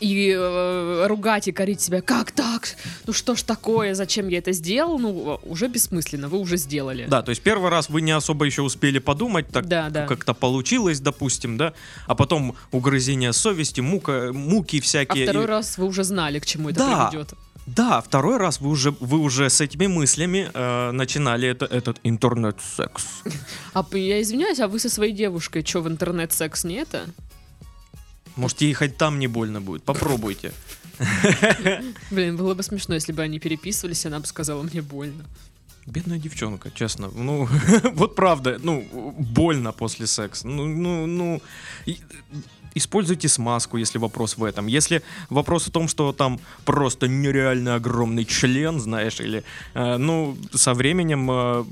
И 0.00 0.34
э, 0.36 1.06
ругать 1.06 1.48
и 1.48 1.52
корить 1.52 1.80
себя, 1.80 2.00
как 2.00 2.32
так? 2.32 2.76
Ну 3.06 3.12
что 3.12 3.34
ж 3.34 3.42
такое, 3.42 3.94
зачем 3.94 4.28
я 4.28 4.38
это 4.38 4.52
сделал? 4.52 4.98
Ну, 4.98 5.38
уже 5.44 5.68
бессмысленно, 5.68 6.28
вы 6.28 6.38
уже 6.38 6.56
сделали. 6.56 7.06
Да, 7.08 7.22
то 7.22 7.30
есть 7.30 7.42
первый 7.42 7.70
раз 7.70 7.88
вы 7.88 8.00
не 8.02 8.12
особо 8.12 8.44
еще 8.44 8.62
успели 8.62 8.98
подумать, 8.98 9.48
так 9.48 9.66
Да, 9.66 9.90
да. 9.90 10.06
как-то 10.06 10.34
получилось, 10.34 11.00
допустим, 11.00 11.56
да, 11.56 11.72
а 12.06 12.14
потом 12.14 12.54
угрызение 12.70 13.32
совести, 13.32 13.80
мука, 13.80 14.30
муки 14.32 14.78
А 14.78 14.82
всякие. 14.82 15.24
второй 15.24 15.44
И- 15.44 15.46
раз 15.48 15.78
вы 15.78 15.86
уже 15.86 16.04
знали, 16.04 16.38
к 16.38 16.46
чему 16.46 16.70
это 16.70 16.78
Да. 16.80 17.06
приведет. 17.08 17.34
Да, 17.66 18.00
второй 18.00 18.38
раз 18.38 18.60
вы 18.60 18.70
уже, 18.70 18.90
вы 18.98 19.18
уже 19.18 19.48
с 19.48 19.60
этими 19.60 19.86
мыслями 19.86 20.50
э, 20.52 20.90
начинали 20.90 21.48
это, 21.48 21.64
этот 21.66 21.98
интернет-секс. 22.02 23.04
А 23.72 23.84
я 23.92 24.20
извиняюсь, 24.20 24.58
а 24.58 24.66
вы 24.66 24.80
со 24.80 24.90
своей 24.90 25.12
девушкой 25.12 25.64
что, 25.64 25.80
в 25.80 25.86
интернет-секс 25.88 26.64
не 26.64 26.74
это? 26.74 27.06
Может, 28.36 28.60
ей 28.60 28.72
хоть 28.74 28.96
там 28.96 29.18
не 29.18 29.26
больно 29.26 29.60
будет. 29.60 29.82
Попробуйте. 29.82 30.52
Блин, 32.10 32.36
было 32.36 32.54
бы 32.54 32.62
смешно, 32.62 32.94
если 32.94 33.12
бы 33.12 33.22
они 33.22 33.38
переписывались, 33.38 34.06
она 34.06 34.20
бы 34.20 34.26
сказала, 34.26 34.62
мне 34.62 34.82
больно. 34.82 35.24
Бедная 35.86 36.18
девчонка, 36.18 36.70
честно. 36.70 37.10
Ну, 37.12 37.48
вот 37.94 38.14
правда, 38.14 38.58
ну, 38.62 39.14
больно 39.18 39.72
после 39.72 40.06
секса. 40.06 40.46
Ну, 40.46 40.66
ну, 40.66 41.06
ну, 41.06 41.42
используйте 42.74 43.28
смазку, 43.28 43.76
если 43.76 43.98
вопрос 43.98 44.36
в 44.36 44.44
этом. 44.44 44.66
Если 44.66 45.02
вопрос 45.30 45.66
в 45.66 45.70
том, 45.70 45.88
что 45.88 46.12
там 46.12 46.40
просто 46.64 47.08
нереально 47.08 47.74
огромный 47.74 48.24
член, 48.24 48.80
знаешь, 48.80 49.20
или, 49.20 49.44
э, 49.74 49.96
ну, 49.96 50.36
со 50.54 50.74
временем 50.74 51.30
э, 51.30 51.64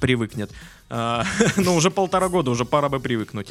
привыкнет. 0.00 0.50
А, 0.92 1.24
ну, 1.56 1.76
уже 1.76 1.90
полтора 1.90 2.28
года, 2.28 2.50
уже 2.50 2.64
пора 2.64 2.88
бы 2.88 2.98
привыкнуть. 2.98 3.48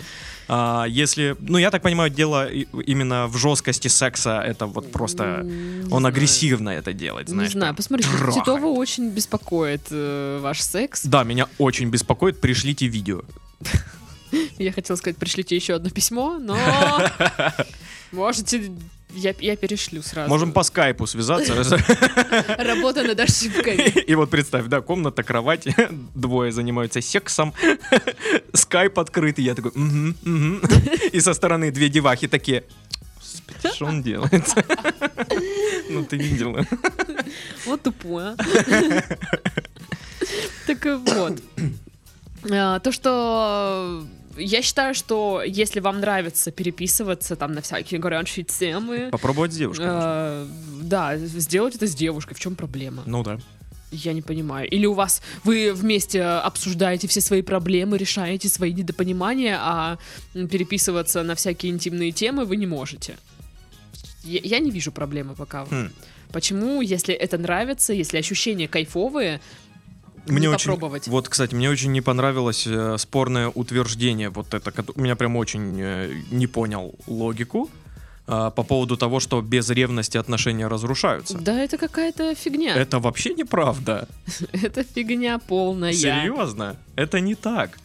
А, 0.48 0.86
если, 0.90 1.36
ну, 1.40 1.58
я 1.58 1.72
так 1.72 1.82
понимаю, 1.82 2.10
дело 2.10 2.50
именно 2.50 3.28
в 3.28 3.38
жесткости 3.38 3.88
секса, 3.88 4.42
это 4.42 4.66
вот 4.66 4.92
просто... 4.92 5.46
Он 5.92 6.06
агрессивно 6.06 6.70
это 6.70 6.92
делает, 6.94 7.30
знаешь. 7.30 7.54
Не 7.54 7.60
знаю, 7.60 7.76
трахает. 7.76 8.34
Титова 8.34 8.66
очень 8.66 9.10
беспокоит 9.10 9.88
э, 9.90 10.40
ваш 10.42 10.62
секс. 10.62 11.06
Да, 11.06 11.24
меня 11.24 11.48
очень 11.58 11.90
беспокоит, 11.90 12.42
пришлите 12.42 12.88
видео. 12.88 13.22
Я 14.58 14.72
хотела 14.72 14.98
сказать, 14.98 15.18
пришлите 15.18 15.56
еще 15.56 15.76
одно 15.76 15.90
письмо, 15.90 16.38
но 16.40 16.58
можете, 18.12 18.72
я, 19.12 19.34
я 19.40 19.56
перешлю 19.56 20.02
сразу. 20.02 20.30
Можем 20.30 20.52
по 20.52 20.64
скайпу 20.64 21.08
связаться. 21.08 21.54
Работа 22.58 23.04
над 23.04 23.20
ошибками. 23.20 23.90
И 24.08 24.16
вот 24.16 24.30
представь, 24.30 24.68
да, 24.68 24.82
комната, 24.82 25.24
кровать, 25.24 25.68
двое 26.16 26.52
занимаются 26.52 27.02
сексом, 27.02 27.54
скайп 28.54 29.00
открыт, 29.00 29.40
и 29.40 29.44
я 29.44 29.56
такой, 29.56 29.72
и 31.12 31.20
со 31.20 31.34
стороны 31.34 31.72
две 31.72 31.90
девахи 31.90 32.28
такие, 32.28 32.64
«Господи, 33.16 33.76
что 33.76 33.86
он 33.86 34.04
делает? 34.04 34.48
Ну 35.90 36.06
ты 36.06 36.18
видела. 36.18 36.66
Вот 37.66 37.82
тупое. 37.84 38.36
Так 40.68 40.86
вот. 40.86 41.42
А, 42.52 42.80
То, 42.80 42.92
что 42.92 44.06
я 44.40 44.62
считаю, 44.62 44.94
что 44.96 45.44
если 45.46 45.80
вам 45.80 46.00
нравится 46.00 46.52
переписываться 46.52 47.36
там 47.36 47.54
на 47.54 47.62
всякие 47.62 48.00
горячие 48.00 48.46
темы, 48.46 49.10
Попробовать 49.12 49.54
с 49.54 49.58
девушкой. 49.58 49.86
э, 49.88 50.48
да, 50.82 51.18
сделать 51.18 51.76
это 51.76 51.88
с 51.88 51.96
девушкой. 51.96 52.34
В 52.34 52.40
чем 52.40 52.56
проблема? 52.56 53.04
Ну 53.06 53.24
да. 53.24 53.40
Я 53.92 54.14
не 54.14 54.22
понимаю. 54.22 54.70
Или 54.70 54.86
у 54.86 54.94
вас 54.94 55.22
вы 55.44 55.74
вместе 55.74 56.24
обсуждаете 56.24 57.08
все 57.08 57.22
свои 57.22 57.42
проблемы, 57.42 57.98
решаете 57.98 58.48
свои 58.48 58.72
недопонимания, 58.74 59.58
а 59.60 59.98
переписываться 60.34 61.24
на 61.24 61.34
всякие 61.34 61.72
интимные 61.72 62.12
темы 62.12 62.46
вы 62.46 62.56
не 62.56 62.68
можете. 62.68 63.18
Я, 64.24 64.42
я 64.44 64.60
не 64.60 64.70
вижу 64.70 64.92
проблемы 64.92 65.34
пока. 65.34 65.66
Хм. 65.66 65.92
Почему, 66.32 66.82
если 66.82 67.16
это 67.16 67.40
нравится, 67.40 67.92
если 67.94 68.18
ощущения 68.20 68.68
кайфовые, 68.68 69.42
Мне 70.28 70.42
не 70.42 70.48
очень, 70.48 70.72
попробовать? 70.72 71.08
вот, 71.08 71.30
кстати, 71.30 71.56
мне 71.56 71.70
очень 71.70 71.92
не 71.92 72.02
понравилось 72.02 72.66
э, 72.68 72.98
спорное 72.98 73.48
утверждение, 73.50 74.30
вот 74.30 74.54
это, 74.54 74.72
кото- 74.72 74.94
меня 75.00 75.16
прям 75.16 75.36
очень 75.36 75.76
э, 75.80 76.14
не 76.32 76.48
понял 76.48 76.94
логику 77.08 77.70
э, 78.28 78.52
по 78.56 78.64
поводу 78.64 78.98
того, 78.98 79.20
что 79.20 79.42
без 79.42 79.70
ревности 79.70 80.18
отношения 80.18 80.68
разрушаются. 80.68 81.38
Да, 81.38 81.60
это 81.60 81.78
какая-то 81.78 82.36
фигня. 82.36 82.76
Это 82.76 83.00
вообще 83.00 83.34
неправда. 83.34 84.08
Это 84.52 84.84
фигня 84.84 85.40
полная. 85.40 85.94
Серьезно? 85.94 86.76
Это 86.96 87.20
не 87.20 87.36
так. 87.36 87.78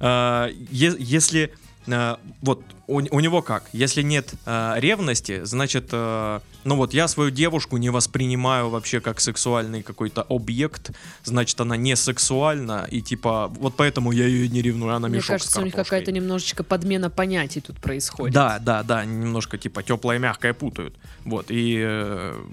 А, 0.00 0.48
Если 0.70 1.52
а, 1.88 2.20
вот 2.40 2.62
у, 2.86 2.96
у 2.96 3.20
него 3.20 3.42
как? 3.42 3.64
Если 3.72 4.02
нет 4.02 4.34
а, 4.46 4.76
ревности, 4.78 5.44
значит, 5.44 5.88
а, 5.92 6.42
ну 6.64 6.76
вот 6.76 6.94
я 6.94 7.08
свою 7.08 7.30
девушку 7.30 7.76
не 7.76 7.90
воспринимаю 7.90 8.68
вообще 8.68 9.00
как 9.00 9.20
сексуальный 9.20 9.82
какой-то 9.82 10.22
объект, 10.22 10.92
значит, 11.24 11.60
она 11.60 11.76
не 11.76 11.96
сексуальна, 11.96 12.86
и 12.90 13.00
типа, 13.00 13.48
вот 13.48 13.74
поэтому 13.76 14.12
я 14.12 14.26
ее 14.26 14.48
не 14.48 14.62
ревную, 14.62 14.94
она 14.94 15.08
Мне 15.08 15.18
мешок 15.18 15.26
с 15.26 15.42
кажется, 15.42 15.60
у 15.60 15.64
них 15.64 15.74
какая-то 15.74 16.12
немножечко 16.12 16.62
подмена 16.62 17.10
понятий 17.10 17.60
тут 17.60 17.80
происходит. 17.80 18.34
Да, 18.34 18.58
да, 18.58 18.82
да, 18.82 19.04
немножко 19.04 19.58
типа 19.58 19.82
теплое 19.82 20.16
и 20.16 20.20
мягкое 20.20 20.54
путают. 20.54 20.96
Вот, 21.24 21.46
и 21.48 21.80
э, 21.84 22.44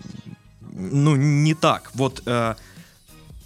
ну, 0.71 1.15
не 1.15 1.53
так. 1.53 1.91
Вот, 1.93 2.23
э, 2.25 2.55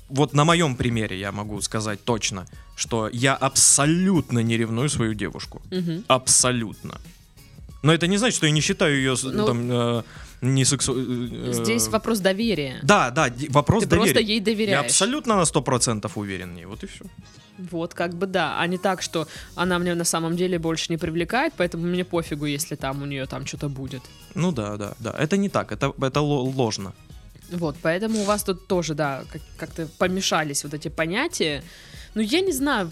вот 0.09 0.33
на 0.33 0.45
моем 0.45 0.75
примере 0.75 1.19
я 1.19 1.31
могу 1.31 1.59
сказать 1.61 2.03
точно, 2.03 2.45
что 2.83 3.09
я 3.13 3.35
абсолютно 3.35 4.43
не 4.43 4.57
ревную 4.57 4.89
свою 4.89 5.13
девушку. 5.13 5.61
Мгм. 5.71 6.03
Абсолютно. 6.07 6.93
Но 7.83 7.93
это 7.93 8.07
не 8.07 8.17
значит, 8.17 8.35
что 8.37 8.45
я 8.47 8.51
не 8.53 8.61
считаю 8.61 8.95
ее 8.95 9.15
Ну, 9.23 9.45
там 9.45 9.71
э, 9.71 10.03
не 10.41 10.65
сексу... 10.65 10.93
э, 10.97 11.53
Здесь 11.53 11.87
вопрос 11.87 12.19
доверия. 12.19 12.79
Да, 12.83 13.09
да, 13.11 13.27
вопрос 13.49 13.83
Ты 13.83 13.89
доверия. 13.89 14.13
просто 14.13 14.19
ей 14.33 14.39
Я 14.39 14.43
доверяешь. 14.43 14.85
абсолютно 14.85 15.35
на 15.35 15.43
100% 15.45 16.11
уверен 16.15 16.49
в 16.51 16.55
ней, 16.55 16.65
вот 16.65 16.83
и 16.83 16.87
все. 16.87 17.05
Вот, 17.71 17.93
как 17.93 18.13
бы 18.13 18.25
да, 18.27 18.59
а 18.61 18.67
не 18.67 18.77
так, 18.77 19.01
что 19.01 19.27
она 19.55 19.79
мне 19.79 19.95
на 19.95 20.03
самом 20.05 20.35
деле 20.35 20.57
больше 20.59 20.85
не 20.93 20.97
привлекает, 20.97 21.53
поэтому 21.57 21.85
мне 21.87 22.03
пофигу, 22.03 22.45
если 22.45 22.75
там 22.77 23.01
у 23.01 23.05
нее 23.05 23.25
там 23.25 23.45
что-то 23.45 23.69
будет. 23.69 24.01
Ну 24.35 24.51
да, 24.51 24.77
да, 24.77 24.93
да. 24.99 25.15
Это 25.19 25.37
не 25.37 25.49
так, 25.49 25.71
это, 25.71 25.93
это 26.01 26.19
ло- 26.21 26.43
ложно. 26.57 26.91
Вот, 27.51 27.75
поэтому 27.81 28.19
у 28.19 28.23
вас 28.25 28.43
тут 28.43 28.67
тоже, 28.67 28.93
да, 28.93 29.23
как- 29.31 29.41
как-то 29.57 29.87
помешались 29.97 30.63
вот 30.63 30.73
эти 30.73 30.89
понятия. 30.89 31.61
Ну, 32.15 32.21
я 32.21 32.41
не 32.41 32.51
знаю, 32.51 32.91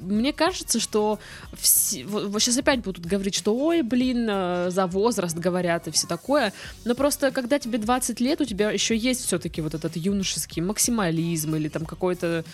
мне 0.00 0.32
кажется, 0.32 0.80
что 0.80 1.18
все, 1.54 2.04
вот, 2.04 2.40
сейчас 2.42 2.56
опять 2.56 2.80
будут 2.80 3.04
говорить, 3.04 3.34
что 3.34 3.54
ой, 3.54 3.82
блин, 3.82 4.26
э, 4.30 4.70
за 4.70 4.86
возраст 4.86 5.36
говорят 5.36 5.88
и 5.88 5.90
все 5.90 6.06
такое. 6.06 6.52
Но 6.84 6.94
просто, 6.94 7.30
когда 7.32 7.58
тебе 7.58 7.78
20 7.78 8.20
лет, 8.20 8.40
у 8.40 8.44
тебя 8.44 8.70
еще 8.70 8.96
есть 8.96 9.26
все-таки 9.26 9.60
вот 9.60 9.74
этот 9.74 9.96
юношеский 9.96 10.62
максимализм 10.62 11.54
или 11.54 11.68
там 11.68 11.84
какой-то 11.84 12.44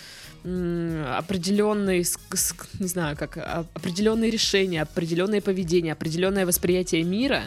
ск- 2.03 2.67
не 2.79 2.89
знаю, 2.89 3.17
как 3.17 3.37
а, 3.37 3.65
определенные 3.75 4.31
решения, 4.31 4.83
определенное 4.83 5.41
поведение, 5.41 5.93
определенное 5.93 6.47
восприятие 6.47 7.03
мира. 7.03 7.45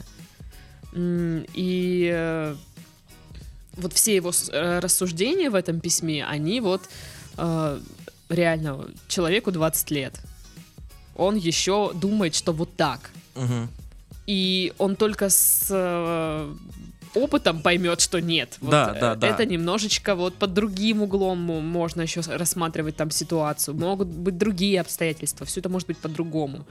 И 0.94 2.10
э, 2.14 2.56
вот 3.78 3.94
все 3.94 4.16
его 4.16 4.32
э, 4.52 4.80
рассуждения 4.80 5.50
в 5.50 5.56
этом 5.56 5.80
письме, 5.80 6.26
они 6.26 6.60
вот 6.60 6.82
реально 8.32 8.86
человеку 9.08 9.52
20 9.52 9.92
лет. 9.92 10.20
Он 11.16 11.36
еще 11.36 11.92
думает, 11.94 12.36
что 12.36 12.54
вот 12.54 12.76
так. 12.76 13.12
Мгм. 13.36 13.70
И 14.28 14.74
он 14.78 14.96
только 14.96 15.30
с 15.30 15.68
э, 15.70 16.54
опытом 17.16 17.62
поймет, 17.62 18.02
что 18.02 18.22
нет. 18.22 18.58
Вот, 18.62 18.72
Да, 18.72 18.94
э, 18.96 19.00
да, 19.00 19.16
да. 19.16 19.28
Это 19.28 19.46
немножечко 19.46 20.16
вот 20.16 20.36
под 20.36 20.54
другим 20.54 21.02
углом 21.02 21.40
мо- 21.40 21.60
можно 21.62 22.02
еще 22.02 22.22
рассматривать 22.22 22.96
там 22.96 23.12
ситуацию. 23.12 23.76
Могут 23.76 24.08
быть 24.08 24.38
другие 24.38 24.80
обстоятельства. 24.82 25.46
Все 25.46 25.60
это 25.60 25.70
может 25.70 25.88
быть 25.88 25.98
по-другому. 25.98 26.66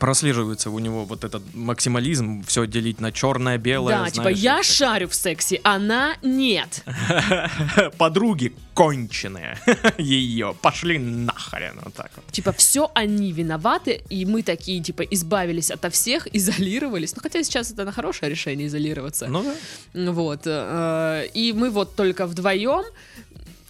Прослеживается 0.00 0.70
у 0.70 0.78
него 0.78 1.04
вот 1.04 1.24
этот 1.24 1.42
максимализм, 1.54 2.42
все 2.44 2.66
делить 2.66 3.00
на 3.00 3.12
черное, 3.12 3.58
белое. 3.58 3.98
да, 3.98 4.10
типа 4.10 4.22
знаешь, 4.22 4.38
я 4.38 4.56
вот 4.56 4.66
шарю 4.66 5.08
в 5.08 5.14
сексе, 5.14 5.60
она 5.62 6.16
нет. 6.22 6.82
так. 6.86 7.92
Подруги 7.98 8.52
конченые 8.74 9.58
ее, 9.98 10.54
пошли 10.62 10.98
нахрен, 10.98 11.80
вот 11.84 11.94
так 11.94 12.10
вот. 12.16 12.24
Типа, 12.32 12.52
все 12.52 12.90
они 12.94 13.32
виноваты, 13.32 14.02
и 14.08 14.24
мы 14.24 14.42
такие, 14.42 14.82
типа, 14.82 15.02
избавились 15.02 15.70
ото 15.70 15.90
всех, 15.90 16.26
изолировались. 16.34 17.14
Ну, 17.14 17.22
хотя 17.22 17.42
сейчас 17.42 17.70
это 17.70 17.84
на 17.84 17.92
хорошее 17.92 18.30
решение 18.30 18.66
изолироваться. 18.68 19.26
Ну 19.28 19.44
да. 19.44 20.12
Вот. 20.12 20.42
э, 20.46 21.26
И 21.34 21.52
мы 21.52 21.70
вот 21.70 21.94
только 21.94 22.26
вдвоем 22.26 22.84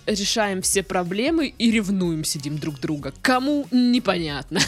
решаем 0.06 0.62
все 0.62 0.82
проблемы 0.82 1.52
и 1.56 1.70
ревнуем 1.70 2.24
сидим 2.24 2.58
друг 2.58 2.80
друга. 2.80 3.12
Кому 3.22 3.66
непонятно. 3.70 4.60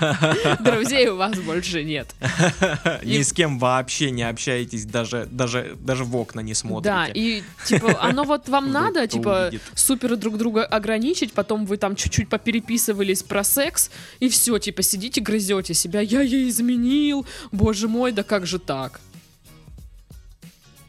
Друзей 0.60 1.08
у 1.08 1.16
вас 1.16 1.38
больше 1.38 1.84
нет. 1.84 2.14
Ни 3.02 3.22
с 3.22 3.32
кем 3.32 3.58
вообще 3.58 4.10
не 4.10 4.22
общаетесь, 4.22 4.84
даже, 4.84 5.28
даже, 5.30 5.76
даже 5.80 6.04
в 6.04 6.16
окна 6.16 6.40
не 6.40 6.54
смотрите. 6.54 6.90
Да, 6.90 7.06
и 7.12 7.42
типа 7.66 7.98
оно 8.02 8.24
вот 8.24 8.48
вам 8.48 8.72
надо, 8.72 9.06
типа 9.06 9.50
супер 9.74 10.16
друг 10.16 10.38
друга 10.38 10.64
ограничить, 10.64 11.32
потом 11.32 11.66
вы 11.66 11.76
там 11.76 11.96
чуть-чуть 11.96 12.28
попереписывались 12.28 13.22
про 13.22 13.44
секс, 13.44 13.90
и 14.20 14.28
все, 14.28 14.58
типа 14.58 14.82
сидите, 14.82 15.20
грызете 15.20 15.74
себя, 15.74 16.00
я 16.00 16.20
ей 16.22 16.48
изменил, 16.48 17.26
боже 17.52 17.88
мой, 17.88 18.12
да 18.12 18.22
как 18.22 18.46
же 18.46 18.58
так? 18.58 19.00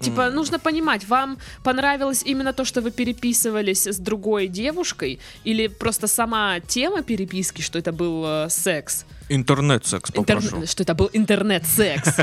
Типа, 0.01 0.21
М. 0.27 0.35
нужно 0.35 0.59
понимать, 0.59 1.07
вам 1.07 1.37
понравилось 1.63 2.23
именно 2.25 2.53
то, 2.53 2.65
что 2.65 2.81
вы 2.81 2.91
переписывались 2.91 3.87
с 3.87 3.97
другой 3.97 4.47
девушкой, 4.47 5.19
или 5.45 5.67
просто 5.67 6.07
сама 6.07 6.59
тема 6.59 7.01
переписки, 7.03 7.61
что 7.61 7.79
это 7.79 7.91
был 7.91 8.23
э, 8.25 8.49
секс? 8.49 9.05
Интернет-секс 9.29 10.09
Интерн- 10.11 10.15
попрошу. 10.25 10.65
Что 10.67 10.83
это 10.83 10.93
был 10.93 11.09
интернет-секс? 11.13 12.17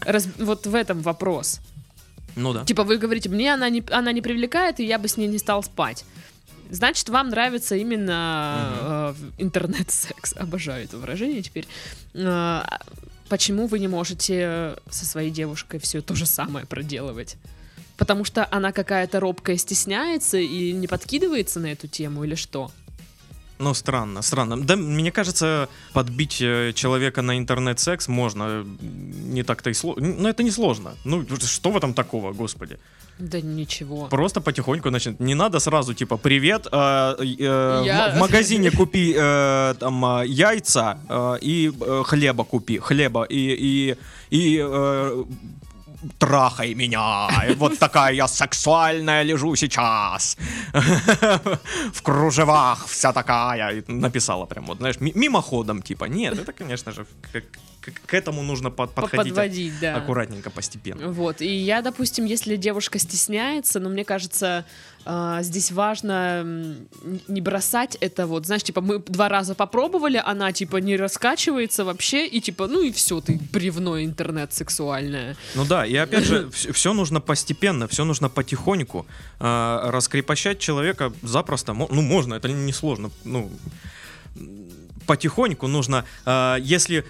Раз- 0.00 0.28
Вот 0.38 0.66
в 0.66 0.74
этом 0.74 1.00
вопрос. 1.02 1.60
Ну 2.36 2.52
да. 2.52 2.64
Типа 2.64 2.82
вы 2.84 2.96
говорите, 2.98 3.28
мне 3.28 3.54
она 3.54 3.68
не, 3.70 3.82
она 3.90 4.12
не 4.12 4.20
привлекает, 4.22 4.80
и 4.80 4.84
я 4.86 4.98
бы 4.98 5.06
с 5.08 5.16
ней 5.16 5.28
не 5.28 5.38
стал 5.38 5.62
спать. 5.62 6.04
Значит, 6.70 7.08
вам 7.10 7.28
нравится 7.28 7.76
именно 7.76 9.14
э, 9.20 9.42
интернет-секс. 9.42 10.34
Обожаю 10.38 10.84
это 10.84 10.96
выражение 10.96 11.42
теперь. 11.42 11.66
Э, 12.14 12.62
почему 13.32 13.66
вы 13.66 13.78
не 13.78 13.88
можете 13.88 14.76
со 14.90 15.06
своей 15.06 15.30
девушкой 15.30 15.80
все 15.80 16.02
то 16.02 16.14
же 16.14 16.26
самое 16.26 16.66
проделывать? 16.66 17.38
Потому 17.96 18.26
что 18.26 18.46
она 18.50 18.72
какая-то 18.72 19.20
робкая 19.20 19.56
стесняется 19.56 20.36
и 20.36 20.70
не 20.72 20.86
подкидывается 20.86 21.58
на 21.58 21.72
эту 21.72 21.88
тему 21.88 22.24
или 22.24 22.34
что? 22.34 22.70
Ну, 23.62 23.74
странно, 23.74 24.22
странно. 24.22 24.56
Да, 24.56 24.76
мне 24.76 25.10
кажется, 25.12 25.68
подбить 25.92 26.42
э, 26.42 26.72
человека 26.74 27.22
на 27.22 27.38
интернет-секс 27.38 28.08
можно 28.08 28.42
э, 28.48 28.64
не 29.34 29.42
так-то 29.42 29.70
и 29.70 29.74
сложно. 29.74 30.14
Ну, 30.18 30.28
это 30.28 30.42
не 30.42 30.50
сложно. 30.50 30.90
Ну, 31.04 31.24
что 31.40 31.70
в 31.70 31.76
этом 31.76 31.94
такого, 31.94 32.32
господи? 32.32 32.76
Да 33.18 33.40
ничего. 33.40 34.06
Просто 34.08 34.40
потихоньку 34.40 34.90
начнет. 34.90 35.20
Не 35.20 35.34
надо 35.34 35.60
сразу, 35.60 35.94
типа, 35.94 36.16
привет, 36.16 36.66
э, 36.72 37.14
э, 37.20 37.82
Я- 37.86 38.12
в, 38.16 38.18
магазине 38.20 38.70
купи 38.70 39.14
э, 39.16 39.74
там 39.78 40.04
э, 40.04 40.26
яйца 40.26 40.98
э, 41.08 41.38
и 41.42 41.70
э, 41.80 42.02
хлеба 42.04 42.44
купи, 42.44 42.78
хлеба 42.78 43.22
и, 43.30 43.36
и, 43.36 43.96
и 44.30 44.58
э, 44.60 45.24
трахай 46.18 46.74
меня. 46.74 47.28
Вот 47.56 47.78
такая 47.78 48.12
я 48.14 48.28
сексуальная 48.28 49.22
лежу 49.22 49.56
сейчас. 49.56 50.36
В 51.92 52.02
кружевах 52.02 52.86
вся 52.86 53.12
такая. 53.12 53.84
Написала 53.88 54.46
прям 54.46 54.66
вот, 54.66 54.78
знаешь, 54.78 55.00
ми- 55.00 55.12
мимоходом, 55.14 55.82
типа. 55.82 56.04
Нет, 56.06 56.38
это, 56.38 56.52
конечно 56.52 56.92
же, 56.92 57.06
к, 57.32 57.90
к- 58.06 58.14
этому 58.14 58.42
нужно 58.42 58.70
под- 58.70 58.94
подходить 58.94 59.32
Подводить, 59.34 59.72
да. 59.80 59.96
аккуратненько, 59.96 60.50
постепенно. 60.50 61.08
Вот, 61.10 61.40
и 61.40 61.46
я, 61.48 61.82
допустим, 61.82 62.24
если 62.24 62.56
девушка 62.56 62.98
стесняется, 62.98 63.80
но 63.80 63.88
мне 63.88 64.04
кажется, 64.04 64.64
а, 65.04 65.42
здесь 65.42 65.72
важно 65.72 66.44
не 67.28 67.40
бросать 67.40 67.96
это 68.00 68.26
вот, 68.26 68.46
знаешь, 68.46 68.62
типа 68.62 68.80
мы 68.80 68.98
два 68.98 69.28
раза 69.28 69.54
попробовали, 69.54 70.22
она 70.24 70.52
типа 70.52 70.76
не 70.76 70.96
раскачивается 70.96 71.84
вообще, 71.84 72.26
и 72.26 72.40
типа, 72.40 72.68
ну 72.68 72.82
и 72.82 72.92
все, 72.92 73.20
ты 73.20 73.40
бревно 73.52 74.02
интернет 74.02 74.52
сексуальное. 74.52 75.36
Ну 75.54 75.64
да, 75.64 75.84
и 75.86 75.94
опять 75.96 76.24
же, 76.24 76.50
все 76.72 76.92
нужно 76.92 77.20
постепенно, 77.20 77.88
все 77.88 78.04
нужно 78.04 78.28
потихоньку. 78.28 79.06
А, 79.40 79.90
раскрепощать 79.90 80.58
человека 80.58 81.12
запросто, 81.22 81.72
ну 81.72 82.02
можно, 82.02 82.34
это 82.34 82.48
не 82.48 82.72
сложно. 82.72 83.10
Ну, 83.24 83.50
потихоньку 85.06 85.66
нужно, 85.66 86.04
а, 86.24 86.56
если... 86.56 87.04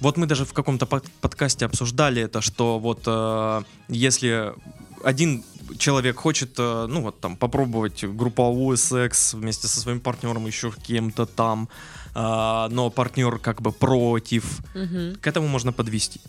Вот 0.00 0.16
мы 0.16 0.26
даже 0.26 0.44
в 0.44 0.52
каком-то 0.52 0.86
под- 0.86 1.10
подкасте 1.20 1.64
обсуждали 1.66 2.22
это, 2.22 2.40
что 2.40 2.78
вот 2.78 3.02
а, 3.06 3.64
если 3.88 4.54
один 5.02 5.44
человек 5.78 6.16
хочет, 6.16 6.54
э, 6.58 6.86
ну 6.88 7.02
вот 7.02 7.20
там, 7.20 7.36
попробовать 7.36 8.04
групповой 8.04 8.76
секс 8.76 9.34
вместе 9.34 9.66
со 9.68 9.80
своим 9.80 10.00
партнером, 10.00 10.46
еще 10.46 10.72
кем-то 10.82 11.26
там, 11.26 11.68
а, 12.14 12.68
но 12.70 12.90
партнер 12.90 13.38
как 13.38 13.60
бы 13.60 13.72
против, 13.72 14.60
Мгм. 14.74 15.16
к 15.20 15.26
этому 15.26 15.48
можно 15.48 15.72
подвести. 15.72 16.20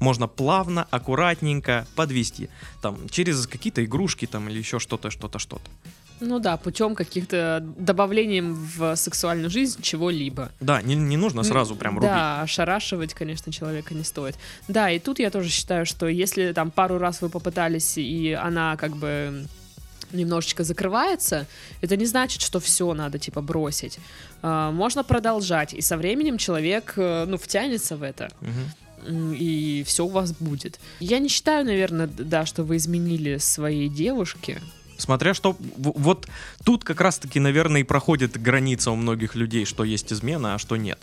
Можно 0.00 0.26
плавно, 0.28 0.86
аккуратненько 0.90 1.86
подвести. 1.94 2.48
Там, 2.80 3.08
через 3.10 3.46
какие-то 3.46 3.84
игрушки 3.84 4.26
там 4.26 4.48
или 4.48 4.58
еще 4.58 4.78
что-то, 4.78 5.10
что-то, 5.10 5.38
что-то. 5.38 5.70
Ну 6.20 6.38
да, 6.38 6.56
путем 6.56 6.94
каких-то 6.94 7.64
добавлением 7.78 8.54
в 8.54 8.94
сексуальную 8.96 9.50
жизнь 9.50 9.80
чего-либо. 9.82 10.50
Да, 10.60 10.82
не, 10.82 10.94
не 10.94 11.16
нужно 11.16 11.42
сразу 11.42 11.74
прям 11.76 11.94
рубить. 11.96 12.10
Да, 12.10 12.42
ошарашивать, 12.42 13.14
конечно, 13.14 13.52
человека 13.52 13.94
не 13.94 14.04
стоит. 14.04 14.36
Да, 14.68 14.90
и 14.90 14.98
тут 14.98 15.18
я 15.18 15.30
тоже 15.30 15.48
считаю, 15.48 15.86
что 15.86 16.06
если 16.08 16.52
там 16.52 16.70
пару 16.70 16.98
раз 16.98 17.22
вы 17.22 17.28
попытались, 17.30 17.96
и 17.98 18.32
она 18.32 18.76
как 18.76 18.96
бы 18.96 19.46
немножечко 20.12 20.64
закрывается, 20.64 21.46
это 21.80 21.96
не 21.96 22.04
значит, 22.04 22.42
что 22.42 22.58
все 22.60 22.92
надо 22.94 23.18
типа 23.18 23.40
бросить. 23.42 23.98
А, 24.42 24.70
можно 24.72 25.04
продолжать, 25.04 25.72
и 25.72 25.80
со 25.80 25.96
временем 25.96 26.36
человек, 26.36 26.94
э, 26.96 27.26
ну, 27.28 27.38
втянется 27.38 27.96
в 27.96 28.02
это. 28.02 28.30
М, 29.06 29.32
И 29.32 29.82
все 29.86 30.04
у 30.04 30.08
вас 30.08 30.32
будет. 30.32 30.78
Я 30.98 31.20
не 31.20 31.28
считаю, 31.28 31.64
наверное, 31.64 32.06
да, 32.06 32.44
что 32.44 32.64
вы 32.64 32.76
изменили 32.76 33.38
своей 33.38 33.88
девушке. 33.88 34.60
Смотря 35.00 35.34
что... 35.34 35.56
Вот 35.76 36.28
тут 36.64 36.84
как 36.84 37.00
раз-таки, 37.00 37.40
наверное, 37.40 37.80
и 37.80 37.84
проходит 37.84 38.40
граница 38.40 38.90
у 38.90 38.96
многих 38.96 39.34
людей, 39.34 39.64
что 39.64 39.84
есть 39.84 40.12
измена, 40.12 40.54
а 40.54 40.58
что 40.58 40.76
нет. 40.76 40.98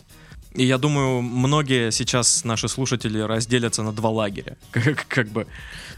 И 0.54 0.64
я 0.64 0.78
думаю, 0.78 1.22
многие 1.22 1.90
сейчас 1.90 2.44
наши 2.44 2.68
слушатели 2.68 3.18
разделятся 3.20 3.82
на 3.82 3.92
два 3.92 4.10
лагеря. 4.10 4.56
Как, 4.72 5.06
как 5.06 5.28
бы. 5.28 5.46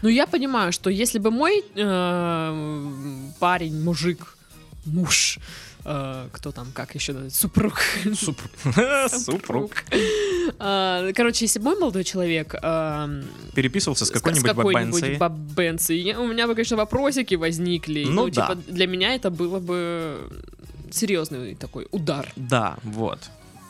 Ну, 0.01 0.09
я 0.09 0.27
понимаю, 0.27 0.71
что 0.71 0.89
если 0.89 1.19
бы 1.19 1.31
мой 1.31 1.63
э, 1.75 3.31
парень, 3.39 3.83
мужик, 3.83 4.37
муж, 4.85 5.39
э, 5.85 6.27
кто 6.31 6.51
там, 6.51 6.67
как 6.73 6.95
еще, 6.95 7.29
супруг, 7.29 7.79
Супруг. 9.09 9.71
А, 10.59 11.11
Короче, 11.13 11.45
если 11.45 11.59
бы 11.59 11.65
мой 11.71 11.79
молодой 11.79 12.03
человек 12.03 12.55
эм, 12.61 13.23
Переписывался 13.55 14.05
с 14.05 14.11
какой-нибудь 14.11 15.17
бабенцей, 15.17 15.99
я- 16.01 16.19
у 16.19 16.27
меня 16.27 16.47
бы, 16.47 16.53
конечно, 16.55 16.77
вопросики 16.77 17.35
возникли. 17.35 18.05
Ну 18.05 18.29
да. 18.29 18.47
типа, 18.47 18.55
для 18.67 18.87
меня 18.87 19.15
это 19.15 19.29
было 19.29 19.59
бы 19.59 20.29
серьезный 20.91 21.55
такой 21.55 21.87
удар. 21.91 22.31
Да, 22.35 22.77
вот. 22.83 23.19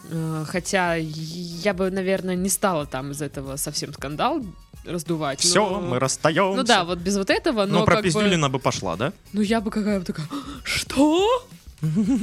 Э, 0.10 0.46
Хотя 0.48 0.96
я 0.96 1.74
бы, 1.74 1.90
наверное, 1.92 2.36
не 2.36 2.50
стала 2.50 2.86
там 2.86 3.12
из 3.12 3.22
этого 3.22 3.56
совсем 3.58 3.94
скандал 3.94 4.42
раздувать. 4.86 5.40
Все, 5.42 5.70
но- 5.70 5.82
мы 5.82 6.00
расстаемся. 6.00 6.58
Ну 6.58 6.64
да, 6.64 6.84
вот 6.84 7.00
без 7.00 7.16
вот 7.18 7.30
этого, 7.30 7.66
но 7.66 7.80
Но 7.80 7.86
про 7.86 7.96
как 7.96 8.04
бы... 8.06 8.10
Пиздюлина 8.12 8.50
бы 8.50 8.60
пошла, 8.60 8.96
да? 8.96 9.14
Ну 9.34 9.42
я 9.42 9.62
бы 9.62 9.70
какая 9.72 10.00
бы 10.00 10.06
такая, 10.06 10.28
что? 10.64 11.46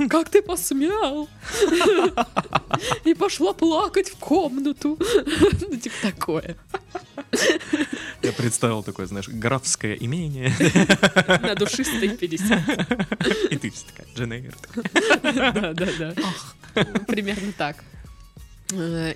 Как 0.09 0.29
ты 0.29 0.42
посмел? 0.42 1.29
И 3.05 3.14
пошла 3.14 3.53
плакать 3.53 4.09
в 4.11 4.16
комнату. 4.16 4.99
Ну, 5.61 5.77
типа 5.77 5.97
такое. 6.03 6.57
Я 8.23 8.33
представил 8.33 8.83
такое, 8.83 9.07
знаешь, 9.07 9.29
графское 9.29 9.94
имение. 9.94 10.53
На 11.42 11.55
душистой 11.55 12.11
50. 12.11 13.53
И 13.53 13.57
ты 13.57 13.71
вся 13.71 13.87
такая, 13.87 14.07
Джейн 14.14 14.33
Эйр. 14.33 14.55
Да, 15.23 15.73
да, 15.75 15.87
да. 15.99 16.85
Примерно 17.07 17.53
так. 17.57 17.77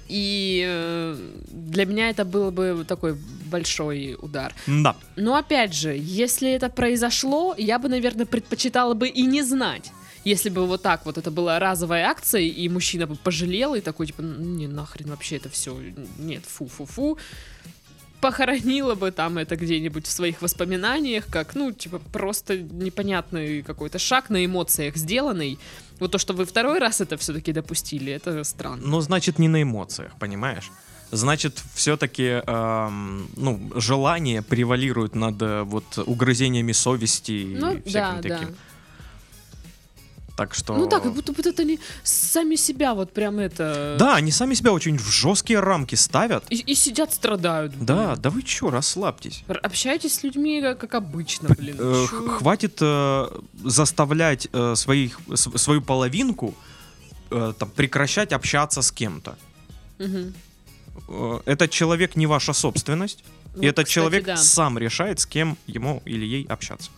И 0.09 0.65
э, 0.67 1.17
для 1.51 1.85
меня 1.85 2.09
это 2.09 2.25
был 2.25 2.51
бы 2.51 2.85
такой 2.89 3.19
большой 3.51 4.17
удар. 4.19 4.55
Да. 4.67 4.97
Но 5.17 5.35
опять 5.35 5.75
же, 5.75 5.95
если 5.95 6.51
это 6.51 6.71
произошло, 6.71 7.55
я 7.59 7.79
бы, 7.79 7.89
наверное, 7.91 8.25
предпочитала 8.25 8.95
бы 8.95 9.09
и 9.09 9.23
не 9.27 9.43
знать. 9.43 9.93
Если 10.25 10.51
бы 10.51 10.67
вот 10.67 10.83
так 10.83 11.05
вот 11.05 11.19
это 11.19 11.31
была 11.31 11.59
разовая 11.59 12.07
акция, 12.07 12.43
и 12.43 12.69
мужчина 12.69 13.07
бы 13.07 13.17
пожалел, 13.17 13.75
и 13.75 13.81
такой, 13.81 14.07
типа, 14.07 14.23
«Ну, 14.23 14.39
не, 14.39 14.69
нахрен 14.69 15.09
вообще 15.11 15.37
это 15.37 15.49
все, 15.49 15.77
нет, 16.19 16.45
фу-фу-фу. 16.47 17.19
Похоронила 18.21 18.95
бы 18.95 19.11
там 19.11 19.37
это 19.39 19.57
где-нибудь 19.57 20.07
в 20.07 20.11
своих 20.13 20.43
воспоминаниях, 20.43 21.27
как, 21.27 21.57
ну, 21.57 21.73
типа, 21.73 21.99
просто 22.13 22.57
непонятный 22.57 23.63
какой-то 23.63 23.99
шаг 23.99 24.31
на 24.31 24.45
эмоциях 24.45 24.97
сделанный. 24.97 25.59
Вот 25.99 26.13
то, 26.13 26.19
что 26.19 26.33
вы 26.33 26.45
второй 26.45 26.79
раз 26.79 27.01
это 27.01 27.17
все-таки 27.17 27.53
допустили, 27.53 28.13
это 28.13 28.45
странно. 28.45 28.83
Ну, 28.85 29.01
значит, 29.01 29.41
не 29.41 29.49
на 29.49 29.63
эмоциях, 29.63 30.13
понимаешь? 30.21 30.71
Значит, 31.11 31.61
все-таки, 31.75 32.43
ну, 33.37 33.73
желание 33.75 34.41
превалирует 34.41 35.15
над 35.15 35.43
э, 35.43 35.63
вот 35.63 35.99
угрызениями 35.99 36.73
совести 36.73 37.33
и 37.33 37.57
Ну, 37.57 37.83
всяким 37.83 38.23
да, 38.23 38.29
да. 38.29 38.49
Так 40.43 40.55
что... 40.55 40.77
Ну 40.77 40.89
да, 40.89 40.99
как 40.99 41.13
будто 41.15 41.33
бы 41.33 41.41
это 41.41 41.63
они 41.63 41.79
сами 42.03 42.57
себя 42.57 42.95
вот 42.95 43.13
прям 43.13 43.39
это... 43.39 43.95
Да, 43.97 44.17
они 44.17 44.33
сами 44.33 44.55
себя 44.55 44.73
очень 44.73 44.99
в 44.99 45.09
жесткие 45.09 45.61
рамки 45.61 45.95
ставят. 45.95 46.43
И, 46.51 46.57
и 46.57 46.75
сидят, 46.75 47.15
страдают. 47.15 47.73
блин. 47.75 47.87
Да, 47.87 48.17
да 48.17 48.31
вы 48.31 48.43
чё, 48.43 48.71
расслабьтесь. 48.71 49.45
Общайтесь 49.47 50.15
с 50.15 50.25
людьми, 50.25 50.61
как, 50.61 50.79
как 50.79 50.95
обычно, 50.95 51.49
блин. 51.51 51.77
Э, 51.79 52.07
Хватит 52.39 52.79
э, 52.81 53.29
заставлять 53.65 54.49
э, 54.53 54.75
своих, 54.75 55.21
с- 55.33 55.59
свою 55.59 55.81
половинку 55.81 56.55
э, 57.31 57.53
там, 57.57 57.71
прекращать 57.71 58.33
общаться 58.33 58.83
с 58.83 58.91
кем-то. 58.91 59.37
Э, 60.01 61.41
Этот 61.45 61.71
человек 61.71 62.17
не 62.17 62.27
ваша 62.27 62.53
собственность. 62.53 63.21
и 63.55 63.59
Вот, 63.59 63.65
этот 63.65 63.87
кстати, 63.87 63.95
человек 63.95 64.25
да. 64.25 64.37
сам 64.37 64.77
решает, 64.77 65.21
с 65.21 65.27
кем 65.27 65.57
ему 65.69 66.03
или 66.05 66.25
ей 66.25 66.45
общаться. 66.49 66.91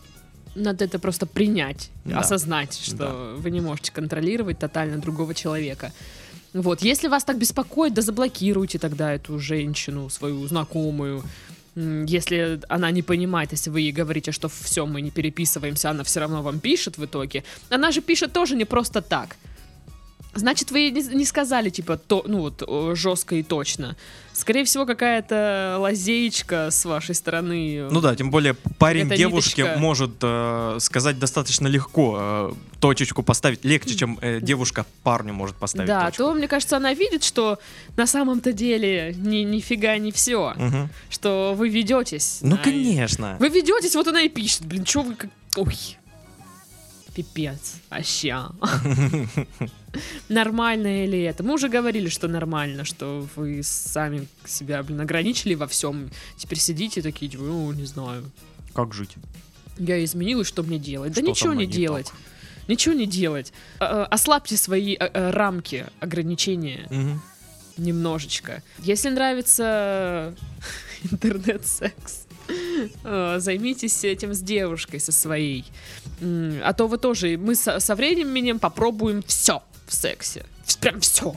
Надо 0.55 0.85
это 0.85 0.99
просто 0.99 1.25
принять, 1.25 1.89
Да. 2.05 2.19
осознать, 2.19 2.79
что 2.81 2.95
Да. 2.97 3.13
вы 3.41 3.51
не 3.51 3.61
можете 3.61 3.91
контролировать 3.91 4.59
тотально 4.59 4.97
другого 4.97 5.33
человека. 5.33 5.91
Вот, 6.53 6.81
если 6.81 7.09
вас 7.09 7.23
так 7.25 7.37
беспокоит, 7.37 7.93
да 7.93 8.01
заблокируйте 8.01 8.79
тогда 8.79 9.13
эту 9.13 9.39
женщину, 9.39 10.09
свою 10.09 10.47
знакомую. 10.47 11.23
Если 11.75 12.59
она 12.69 12.91
не 12.91 13.01
понимает, 13.01 13.51
если 13.51 13.69
вы 13.69 13.81
ей 13.81 13.91
говорите, 13.91 14.31
что 14.31 14.47
все, 14.47 14.85
мы 14.85 15.01
не 15.01 15.11
переписываемся, 15.11 15.89
она 15.89 16.03
все 16.03 16.21
равно 16.21 16.41
вам 16.41 16.59
пишет 16.59 16.97
в 16.97 17.03
итоге. 17.03 17.43
Она 17.69 17.91
же 17.91 18.01
пишет 18.01 18.31
тоже 18.31 18.55
не 18.55 18.63
просто 18.65 19.01
так. 19.01 19.35
Значит, 20.35 20.71
вы 20.71 20.89
не, 20.91 21.01
не 21.01 21.25
сказали, 21.25 21.69
типа, 21.69 21.97
то, 21.97 22.23
ну 22.27 22.39
вот, 22.41 22.61
жестко 22.97 23.35
и 23.35 23.43
точно. 23.43 23.95
Скорее 24.33 24.65
всего, 24.65 24.85
какая-то 24.85 25.77
лазеечка 25.79 26.69
с 26.69 26.83
вашей 26.83 27.15
стороны. 27.15 27.87
Ну 27.89 28.01
да, 28.01 28.15
тем 28.17 28.29
более 28.31 28.53
парень 28.53 29.07
Это 29.07 29.15
девушке 29.15 29.61
ниточка. 29.63 29.79
может 29.79 30.11
э, 30.21 30.77
сказать 30.81 31.17
достаточно 31.19 31.67
легко, 31.67 32.17
э, 32.19 32.53
точечку 32.81 33.23
поставить 33.23 33.63
легче, 33.63 33.95
чем 33.95 34.19
э, 34.21 34.41
девушка 34.41 34.85
парню 35.03 35.33
может 35.33 35.55
поставить 35.55 35.87
Да, 35.87 36.07
точку. 36.07 36.23
то, 36.23 36.33
мне 36.33 36.49
кажется, 36.49 36.75
она 36.75 36.93
видит, 36.93 37.23
что 37.23 37.59
на 37.95 38.05
самом-то 38.05 38.51
деле 38.51 39.15
ни, 39.17 39.37
нифига 39.37 39.97
не 39.97 40.11
все. 40.11 40.53
Мгм. 40.57 40.89
Что 41.09 41.53
вы 41.57 41.69
ведетесь. 41.69 42.39
Ну 42.41 42.57
на- 42.57 42.61
конечно. 42.61 43.37
Вы 43.39 43.47
ведетесь, 43.47 43.95
вот 43.95 44.07
она 44.09 44.21
и 44.23 44.27
пишет. 44.29 44.65
Блин, 44.65 44.85
что 44.85 45.01
вы 45.03 45.15
как... 45.15 45.29
Ой. 45.55 45.97
Пипец. 47.15 47.75
Аща. 47.89 48.51
Нормально 50.29 51.05
ли 51.05 51.21
это? 51.21 51.43
Мы 51.43 51.53
уже 51.53 51.69
говорили, 51.69 52.09
что 52.09 52.27
нормально, 52.27 52.83
что 52.83 53.25
вы 53.35 53.61
сами 53.63 54.27
себя, 54.45 54.83
блин, 54.83 54.99
ограничили 54.99 55.53
во 55.55 55.65
всем. 55.67 56.09
Теперь 56.37 56.59
сидите 56.59 57.01
такие, 57.01 57.31
ну, 57.37 57.71
не 57.71 57.85
знаю. 57.85 58.29
Как 58.73 58.93
жить? 58.93 59.15
Я 59.77 60.03
изменилась, 60.03 60.47
что 60.47 60.63
мне 60.63 60.77
делать? 60.77 61.13
да 61.13 61.21
Что 61.21 61.25
со 61.25 61.29
ничего 61.29 61.53
не 61.53 61.65
делать. 61.65 62.11
Ничего 62.67 62.93
не 62.93 63.05
делать. 63.05 63.53
А, 63.79 64.03
а, 64.03 64.05
Ослабьте 64.07 64.57
свои 64.57 64.95
а, 64.95 65.05
а, 65.05 65.31
рамки, 65.31 65.85
ограничения 66.01 66.87
Мгм. 66.89 67.21
немножечко. 67.77 68.61
Если 68.79 69.09
нравится 69.09 70.35
интернет-секс, 71.11 72.24
займитесь 73.03 74.03
этим 74.03 74.33
с 74.33 74.39
девушкой, 74.39 74.99
со 74.99 75.11
своей. 75.11 75.65
А 76.21 76.73
то 76.73 76.87
вы 76.87 76.97
тоже, 76.97 77.37
мы 77.37 77.55
со, 77.55 77.95
временем 77.95 78.59
попробуем 78.59 79.23
все 79.23 79.61
в 79.87 79.93
сексе. 79.93 80.45
Прям 80.79 80.99
все. 80.99 81.35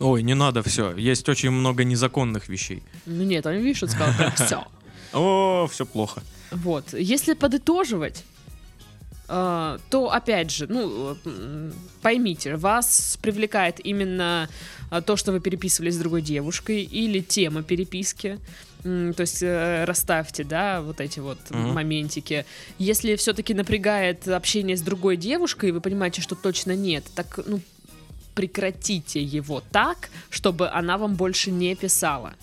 Ой, 0.00 0.22
не 0.22 0.34
надо 0.34 0.62
все. 0.62 0.94
Есть 0.96 1.28
очень 1.28 1.50
много 1.50 1.84
незаконных 1.84 2.48
вещей. 2.48 2.82
Ну 3.06 3.24
нет, 3.24 3.46
он, 3.46 3.54
видишь, 3.54 3.82
он 3.82 3.88
сказал 3.88 4.14
прям 4.16 4.32
все. 4.32 4.64
О, 5.12 5.66
все 5.70 5.86
плохо. 5.86 6.22
Вот. 6.50 6.92
Если 6.92 7.34
подытоживать, 7.34 8.24
э, 9.28 9.78
то 9.90 10.12
опять 10.12 10.50
же, 10.50 10.66
ну, 10.68 11.16
поймите, 12.02 12.56
вас 12.56 13.18
привлекает 13.20 13.84
именно 13.84 14.48
э, 14.90 15.02
то, 15.02 15.16
что 15.16 15.32
вы 15.32 15.40
переписывались 15.40 15.94
с 15.94 15.98
другой 15.98 16.22
девушкой, 16.22 16.82
или 16.82 17.20
тема 17.20 17.62
переписки. 17.62 18.38
То 18.82 19.14
есть 19.20 19.42
э, 19.42 19.84
расставьте, 19.84 20.44
да, 20.44 20.80
вот 20.82 21.00
эти 21.00 21.18
вот 21.20 21.38
Мгм. 21.50 21.74
моментики. 21.74 22.44
Если 22.78 23.16
все-таки 23.16 23.52
напрягает 23.54 24.28
общение 24.28 24.76
с 24.76 24.82
другой 24.82 25.16
девушкой, 25.16 25.70
и 25.70 25.72
вы 25.72 25.80
понимаете, 25.80 26.20
что 26.22 26.34
точно 26.36 26.76
нет, 26.76 27.04
так, 27.14 27.40
ну, 27.46 27.60
прекратите 28.34 29.20
его 29.20 29.62
так, 29.72 30.10
чтобы 30.30 30.68
она 30.70 30.96
вам 30.96 31.14
больше 31.16 31.50
не 31.50 31.74
писала. 31.74 32.34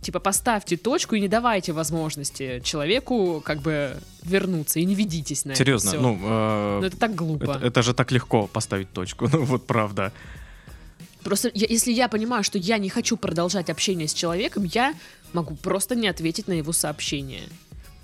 Типа 0.00 0.18
поставьте 0.18 0.76
точку 0.76 1.14
и 1.14 1.20
не 1.20 1.28
давайте 1.28 1.72
возможности 1.72 2.60
человеку 2.64 3.42
как 3.44 3.60
бы 3.60 3.96
вернуться 4.22 4.78
и 4.80 4.84
не 4.84 4.94
ведитесь 4.94 5.44
на 5.46 5.54
Серьезно, 5.54 5.88
это 5.90 5.98
всё. 5.98 6.08
ну, 6.08 6.18
э, 6.22 6.78
Ну, 6.80 6.86
это 6.86 6.96
так 6.96 7.14
глупо. 7.14 7.44
это, 7.56 7.66
это 7.66 7.82
же 7.82 7.94
так 7.94 8.12
легко 8.12 8.46
поставить 8.46 8.90
точку. 8.92 9.28
Ну 9.32 9.44
вот 9.44 9.66
правда. 9.66 10.12
Просто 11.24 11.50
я- 11.54 11.66
если 11.68 11.92
я 11.92 12.08
понимаю, 12.08 12.44
что 12.44 12.58
я 12.58 12.78
не 12.78 12.88
хочу 12.90 13.16
продолжать 13.16 13.70
общение 13.70 14.06
с 14.06 14.14
человеком, 14.14 14.64
я 14.64 14.94
могу 15.32 15.56
просто 15.56 15.94
не 15.94 16.08
ответить 16.08 16.48
на 16.48 16.52
его 16.52 16.72
сообщение. 16.72 17.42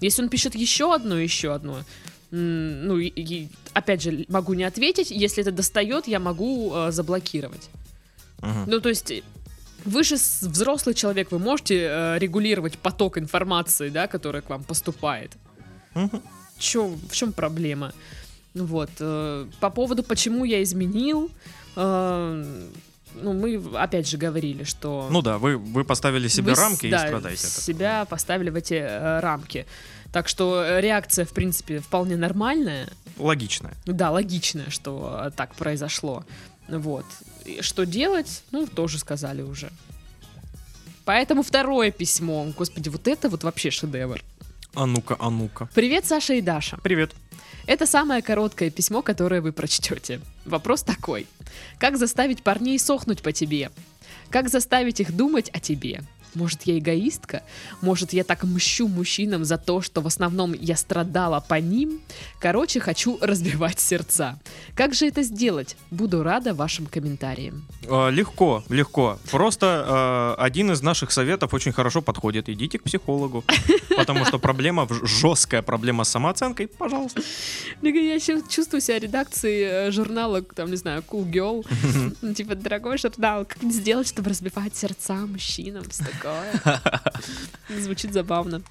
Если 0.01 0.23
он 0.23 0.29
пишет 0.29 0.55
еще 0.55 0.95
одно, 0.95 1.19
еще 1.19 1.53
одно, 1.55 1.85
ну, 2.31 2.99
и, 2.99 3.09
и, 3.09 3.49
опять 3.75 4.03
же, 4.03 4.25
могу 4.29 4.55
не 4.55 4.65
ответить. 4.65 5.11
Если 5.11 5.43
это 5.43 5.53
достает, 5.53 6.09
я 6.09 6.19
могу 6.21 6.73
э, 6.75 6.93
заблокировать. 6.93 7.69
Мгм. 8.41 8.65
Ну, 8.67 8.81
то 8.81 8.89
есть, 8.89 9.13
вы 9.85 10.05
же 10.05 10.15
взрослый 10.43 10.95
человек, 10.95 11.33
вы 11.33 11.39
можете 11.39 11.75
э, 11.91 12.19
регулировать 12.19 12.79
поток 12.79 13.19
информации, 13.19 13.91
да, 13.91 14.07
которая 14.07 14.43
к 14.43 14.49
вам 14.51 14.63
поступает. 14.65 15.33
Мгм. 15.95 16.23
Чё, 16.59 16.87
в 17.11 17.13
чем 17.15 17.33
проблема? 17.33 17.93
Вот. 18.55 18.91
э, 19.01 19.47
по 19.61 19.71
поводу, 19.71 20.03
почему 20.03 20.45
я 20.45 20.63
изменил, 20.63 21.31
э, 21.77 22.69
ну, 23.15 23.33
мы 23.33 23.61
опять 23.77 24.09
же 24.09 24.17
говорили, 24.17 24.65
что... 24.65 25.09
Ну 25.11 25.23
да, 25.23 25.39
вы, 25.39 25.57
вы 25.57 25.85
поставили 25.85 26.29
себе 26.29 26.53
вы 26.53 26.61
рамки 26.61 26.87
и 26.87 26.91
да, 26.91 26.99
страдаете. 27.07 27.47
от 27.47 27.51
этого. 27.51 27.63
себя 27.63 28.05
поставили 28.05 28.51
в 28.51 28.57
эти 28.57 28.75
э, 28.75 29.21
рамки. 29.21 29.67
Так 30.13 30.29
что 30.29 30.79
реакция, 30.79 31.25
в 31.25 31.31
принципе, 31.31 31.81
вполне 31.81 32.17
нормальная. 32.17 32.89
Логично. 33.17 33.71
Да, 33.87 34.11
логичная, 34.11 34.71
что 34.71 35.33
так 35.37 35.55
произошло. 35.55 36.25
Вот. 36.69 37.07
И 37.45 37.63
что 37.63 37.87
делать, 37.87 38.43
ну, 38.51 38.67
тоже 38.67 38.99
сказали 38.99 39.43
уже. 39.43 39.71
Поэтому 41.05 41.43
второе 41.43 41.91
письмо. 41.91 42.47
Господи, 42.57 42.89
вот 42.89 43.09
это 43.09 43.29
вот 43.29 43.45
вообще 43.45 43.71
шедевр. 43.71 44.23
А 44.75 44.87
ну-ка, 44.87 45.17
а 45.19 45.31
ну-ка. 45.31 45.69
Привет, 45.75 46.05
Саша 46.05 46.35
и 46.35 46.41
Даша. 46.41 46.79
Привет. 46.83 47.13
Это 47.71 47.87
самое 47.87 48.21
короткое 48.21 48.69
письмо, 48.69 49.01
которое 49.01 49.41
вы 49.41 49.53
прочтете. 49.53 50.21
Вопрос 50.45 50.83
такой. 50.83 51.29
Как 51.79 51.99
заставить 51.99 52.43
парней 52.43 52.81
сохнуть 52.81 53.23
по 53.23 53.31
тебе? 53.31 53.71
Как 54.29 54.49
заставить 54.49 54.99
их 54.99 55.15
думать 55.15 55.51
о 55.51 55.61
тебе? 55.61 56.01
Может, 56.35 56.63
я 56.63 56.79
эгоистка? 56.79 57.43
Может, 57.81 58.13
я 58.13 58.25
так 58.25 58.45
мщу 58.45 58.89
мужчинам 58.89 59.45
за 59.45 59.57
то, 59.59 59.83
что 59.83 60.01
в 60.01 60.07
основном 60.07 60.53
я 60.53 60.77
страдала 60.77 61.41
по 61.41 61.55
ним? 61.61 62.01
Короче, 62.41 62.81
хочу 62.81 63.19
разбивать 63.23 63.81
сердца. 63.81 64.39
Как 64.75 64.95
же 64.95 65.07
это 65.07 65.23
сделать? 65.23 65.77
Буду 65.91 66.23
рада 66.23 66.55
вашим 66.55 66.87
комментариям. 66.87 67.67
Э, 67.83 68.11
легко, 68.11 68.63
легко. 68.69 69.19
Просто 69.31 70.37
э, 70.39 70.43
один 70.43 70.71
из 70.71 70.83
наших 70.83 71.11
советов 71.11 71.55
очень 71.55 71.73
хорошо 71.73 72.03
подходит. 72.03 72.49
Идите 72.49 72.79
к 72.79 72.83
психологу. 72.85 73.45
Потому 73.97 74.25
что 74.25 74.39
проблема, 74.39 74.87
жесткая 75.03 75.63
проблема 75.63 76.05
с 76.05 76.09
самооценкой, 76.09 76.69
пожалуйста. 76.69 77.23
Я 77.83 78.21
щас 78.21 78.43
чувствую 78.49 78.81
себя 78.81 78.99
редакцией 78.99 79.89
э, 79.89 79.91
журнала, 79.91 80.43
там, 80.43 80.71
не 80.71 80.77
знаю, 80.77 81.03
Cool 81.09 81.31
Girl. 81.31 81.67
Ну, 82.23 82.35
Типа, 82.35 82.55
дорогой 82.55 82.99
журнал, 82.99 83.45
как 83.45 83.63
сделать, 83.73 84.09
чтобы 84.09 84.31
разбивать 84.31 84.77
сердца 84.77 85.15
мужчинам? 85.15 85.85
Звучит 87.69 88.13
забавно. 88.13 88.63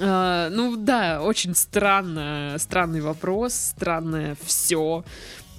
А, 0.00 0.48
ну 0.50 0.76
да, 0.76 1.22
очень 1.22 1.54
странно, 1.54 2.56
странный 2.58 3.00
вопрос, 3.00 3.54
странное 3.54 4.36
все. 4.44 5.04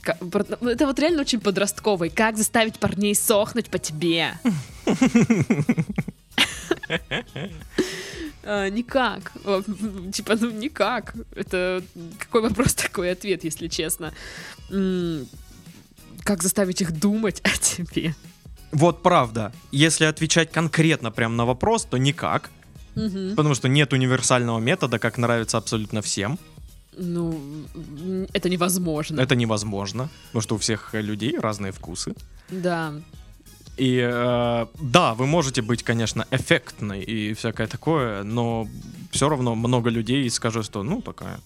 Это 0.04 0.86
вот 0.86 1.00
реально 1.00 1.22
очень 1.22 1.40
подростковый. 1.40 2.10
Как 2.10 2.38
заставить 2.38 2.80
парней 2.80 3.16
сохнуть 3.16 3.70
по 3.70 3.80
тебе? 3.80 4.34
А, 8.48 8.70
Никак. 8.70 9.32
Типа, 10.14 10.36
ну 10.40 10.52
никак. 10.52 11.16
Это 11.36 11.82
какой 12.20 12.44
вопрос, 12.44 12.76
такой 12.76 13.12
ответ, 13.12 13.44
если 13.44 13.68
честно. 13.68 14.14
Как 16.24 16.44
заставить 16.44 16.82
их 16.82 16.92
думать 16.92 17.42
о 17.44 17.50
тебе? 17.50 18.14
Вот 18.72 19.04
правда. 19.04 19.52
Если 19.72 20.06
отвечать 20.06 20.52
конкретно 20.52 21.12
прям 21.12 21.36
на 21.36 21.46
вопрос, 21.46 21.86
то 21.86 21.98
никак. 21.98 22.50
Мгм. 22.96 23.36
Потому 23.36 23.56
что 23.56 23.68
нет 23.68 23.94
универсального 23.94 24.60
метода, 24.60 25.00
как 25.00 25.18
нравится 25.18 25.58
абсолютно 25.58 26.02
всем. 26.02 26.38
Ну, 26.98 27.40
это 28.34 28.50
невозможно. 28.50 29.22
Это 29.22 29.36
невозможно. 29.36 30.10
Потому 30.28 30.42
что 30.42 30.56
у 30.56 30.58
всех 30.58 30.94
людей 30.94 31.38
разные 31.40 31.72
вкусы. 31.72 32.14
Да. 32.50 32.94
И 33.78 34.00
э, 34.00 34.66
да, 34.80 35.14
вы 35.14 35.26
можете 35.26 35.62
быть, 35.62 35.84
конечно, 35.84 36.26
эффектной 36.32 37.04
и 37.04 37.34
всякое 37.34 37.68
такое, 37.68 38.24
но 38.24 38.68
все 39.12 39.28
равно 39.28 39.56
много 39.56 39.90
людей 39.90 40.30
скажут, 40.30 40.66
что 40.66 40.84
ну 40.84 41.02
такая. 41.02 41.40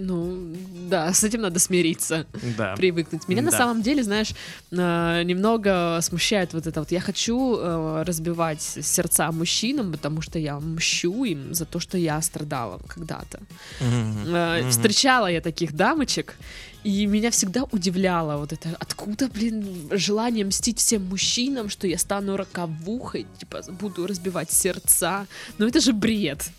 Ну, 0.00 0.54
да, 0.88 1.12
с 1.12 1.24
этим 1.24 1.40
надо 1.40 1.58
смириться, 1.58 2.24
Да. 2.56 2.76
привыкнуть. 2.76 3.26
Меня 3.28 3.42
на 3.42 3.50
Да. 3.50 3.58
самом 3.58 3.82
деле, 3.82 4.02
знаешь, 4.04 4.32
э, 4.70 5.22
немного 5.24 5.98
смущает 6.02 6.54
вот 6.54 6.66
это 6.68 6.80
вот. 6.80 6.92
Я 6.92 7.00
хочу 7.00 7.56
э, 7.58 8.04
разбивать 8.06 8.62
сердца 8.62 9.32
мужчинам, 9.32 9.90
потому 9.92 10.20
что 10.22 10.38
я 10.38 10.60
мщу 10.60 11.24
им 11.24 11.52
за 11.52 11.64
то, 11.64 11.80
что 11.80 11.98
я 11.98 12.22
страдала 12.22 12.78
когда-то. 12.86 13.40
Мгм. 13.80 14.70
Встречала 14.70 15.26
я 15.26 15.40
таких 15.40 15.72
дамочек, 15.74 16.34
и 16.84 17.06
меня 17.06 17.30
всегда 17.30 17.64
удивляло 17.72 18.36
вот 18.38 18.52
это, 18.52 18.68
откуда, 18.78 19.28
блин, 19.28 19.88
желание 19.90 20.44
мстить 20.44 20.78
всем 20.78 21.04
мужчинам, 21.06 21.68
что 21.68 21.86
я 21.88 21.98
стану 21.98 22.36
роковухой, 22.36 23.26
типа, 23.38 23.62
буду 23.80 24.06
разбивать 24.06 24.52
сердца. 24.52 25.26
Ну 25.58 25.66
это 25.66 25.80
же 25.80 25.92
бред. 25.92 26.50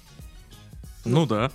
Ну 1.06 1.25
да. 1.25 1.52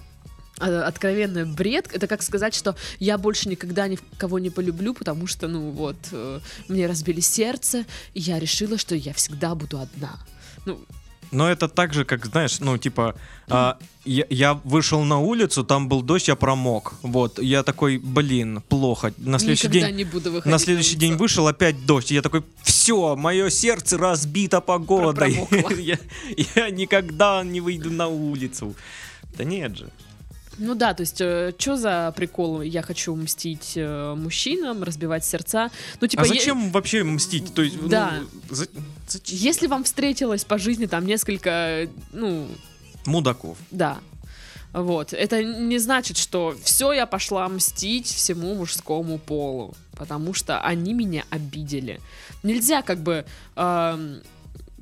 А, 0.59 0.87
Откровенный 0.87 1.45
бред. 1.45 1.91
Это 1.93 2.07
как 2.07 2.23
сказать, 2.23 2.55
что 2.55 2.77
я 3.01 3.19
больше 3.19 3.49
никогда 3.49 3.89
никого 3.89 4.39
не 4.39 4.51
полюблю, 4.51 4.95
потому 4.95 5.27
что, 5.27 5.49
ну 5.49 5.71
вот, 5.71 5.97
э, 6.13 6.41
мне 6.69 6.87
разбили 6.87 7.21
сердце, 7.21 7.85
и 8.15 8.21
я 8.21 8.39
решила, 8.39 8.79
что 8.79 8.95
я 8.95 9.13
всегда 9.13 9.55
буду 9.55 9.81
одна. 9.81 10.19
Ну, 10.65 10.79
Но 11.33 11.49
это 11.51 11.69
так 11.69 11.93
же, 11.93 12.05
как, 12.05 12.27
знаешь, 12.27 12.61
ну, 12.61 12.79
типа, 12.79 13.17
а, 13.49 13.79
я, 14.05 14.25
я 14.31 14.55
вышел 14.65 15.03
на 15.03 15.19
улицу, 15.19 15.65
там 15.65 15.89
был 15.89 16.03
дождь, 16.03 16.29
я 16.29 16.37
промок. 16.37 16.95
Вот, 17.03 17.41
я 17.43 17.65
такой, 17.65 17.99
блин, 17.99 18.63
плохо. 18.69 19.13
На 19.19 19.39
следующий 19.41 19.67
Никогда 19.67 19.89
день... 19.89 19.97
не 19.97 20.05
буду 20.05 20.31
выходить 20.31 20.53
На 20.53 20.59
следующий 20.59 20.97
день 20.97 21.11
улицу. 21.11 21.23
вышел, 21.23 21.49
опять 21.49 21.85
дождь. 21.85 22.13
Я 22.13 22.23
такой, 22.23 22.45
все, 22.63 23.17
мое 23.17 23.51
сердце 23.51 23.99
разбито 23.99 24.61
погодой. 24.61 25.41
Я 26.55 26.71
никогда 26.71 27.43
не 27.43 27.61
выйду 27.61 27.91
на 27.91 28.07
улицу. 28.07 28.77
Да 29.37 29.43
нет 29.43 29.77
же. 29.77 29.91
Ну 30.59 30.75
да, 30.75 30.95
то 30.95 31.01
есть, 31.03 31.17
что 31.17 31.77
за 31.77 32.13
прикол? 32.17 32.63
Я 32.63 32.83
хочу 32.83 33.15
мстить 33.17 33.73
э, 33.77 34.15
мужчинам, 34.17 34.83
разбивать 34.83 35.25
сердца. 35.25 35.71
Ну, 36.01 36.07
типа, 36.07 36.23
а 36.23 36.27
е- 36.27 36.29
зачем 36.35 36.71
вообще 36.71 37.03
мстить? 37.05 37.55
То 37.55 37.63
есть, 37.63 37.77
ну, 37.81 37.89
Да. 37.89 38.21
за- 38.51 38.69
зачем? 39.09 39.37
если 39.39 39.67
вам 39.67 39.85
встретилось 39.85 40.45
по 40.45 40.59
жизни 40.59 40.87
там 40.87 41.07
несколько, 41.07 41.89
ну, 42.13 42.47
Мудаков. 43.07 43.59
да. 43.71 43.99
Вот. 44.73 45.13
Это 45.13 45.45
не 45.45 45.79
значит, 45.79 46.17
что 46.17 46.57
все, 46.65 46.93
я 46.93 47.07
пошла 47.07 47.49
мстить 47.49 48.09
всему 48.09 48.55
мужскому 48.57 49.19
полу, 49.19 49.73
потому 49.97 50.35
что 50.35 50.61
они 50.61 50.95
меня 50.95 51.25
обидели. 51.31 52.01
Нельзя 52.43 52.83
как 52.83 52.99
бы 52.99 53.25
эм, 53.55 54.21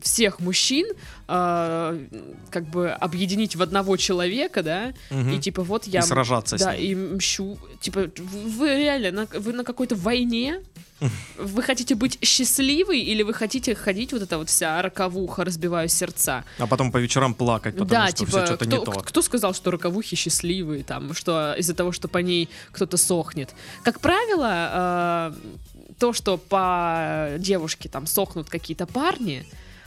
всех 0.02 0.40
мужчин 0.40 0.86
э, 1.28 2.06
как 2.50 2.64
бы 2.70 2.90
объединить 2.90 3.56
в 3.56 3.62
одного 3.62 3.96
человека, 3.96 4.62
да, 4.62 4.92
Мгм. 5.10 5.32
и 5.32 5.38
типа 5.40 5.62
вот 5.62 5.86
я... 5.86 6.00
И 6.00 6.02
сражаться 6.02 6.56
да, 6.58 6.74
с 6.74 6.78
ним. 6.78 7.12
и 7.12 7.14
мщу. 7.16 7.58
Типа, 7.80 8.10
вы 8.16 8.68
реально, 8.76 9.10
на, 9.10 9.40
вы 9.40 9.52
на 9.52 9.64
какой-то 9.64 9.96
войне? 9.96 10.60
Вы 11.36 11.62
хотите 11.62 11.96
быть 11.96 12.18
счастливы 12.24 12.96
или 13.00 13.24
вы 13.24 13.34
хотите 13.34 13.74
ходить 13.74 14.12
вот 14.12 14.22
эта 14.22 14.38
вот 14.38 14.48
вся 14.48 14.80
роковуха, 14.80 15.44
разбиваю 15.44 15.88
сердца? 15.88 16.44
А 16.58 16.68
потом 16.68 16.92
по 16.92 16.98
вечерам 16.98 17.34
плакать, 17.34 17.74
потому 17.74 17.90
да, 17.90 18.06
что 18.06 18.16
типа, 18.18 18.30
все 18.30 18.46
что-то 18.46 18.66
кто, 18.66 18.76
не 18.78 18.84
то. 18.84 18.92
кто 18.92 19.22
сказал, 19.22 19.52
что 19.52 19.72
роковухи 19.72 20.14
счастливые, 20.14 20.84
там, 20.84 21.12
что 21.14 21.54
из-за 21.58 21.74
того, 21.74 21.90
что 21.90 22.06
по 22.06 22.18
ней 22.18 22.48
кто-то 22.70 22.96
сохнет? 22.96 23.50
Как 23.82 23.98
правило, 23.98 25.32
э, 25.34 25.94
то, 25.98 26.12
что 26.12 26.36
по 26.38 27.30
девушке 27.38 27.88
там 27.88 28.06
сохнут 28.06 28.48
какие-то 28.48 28.86
парни, 28.86 29.44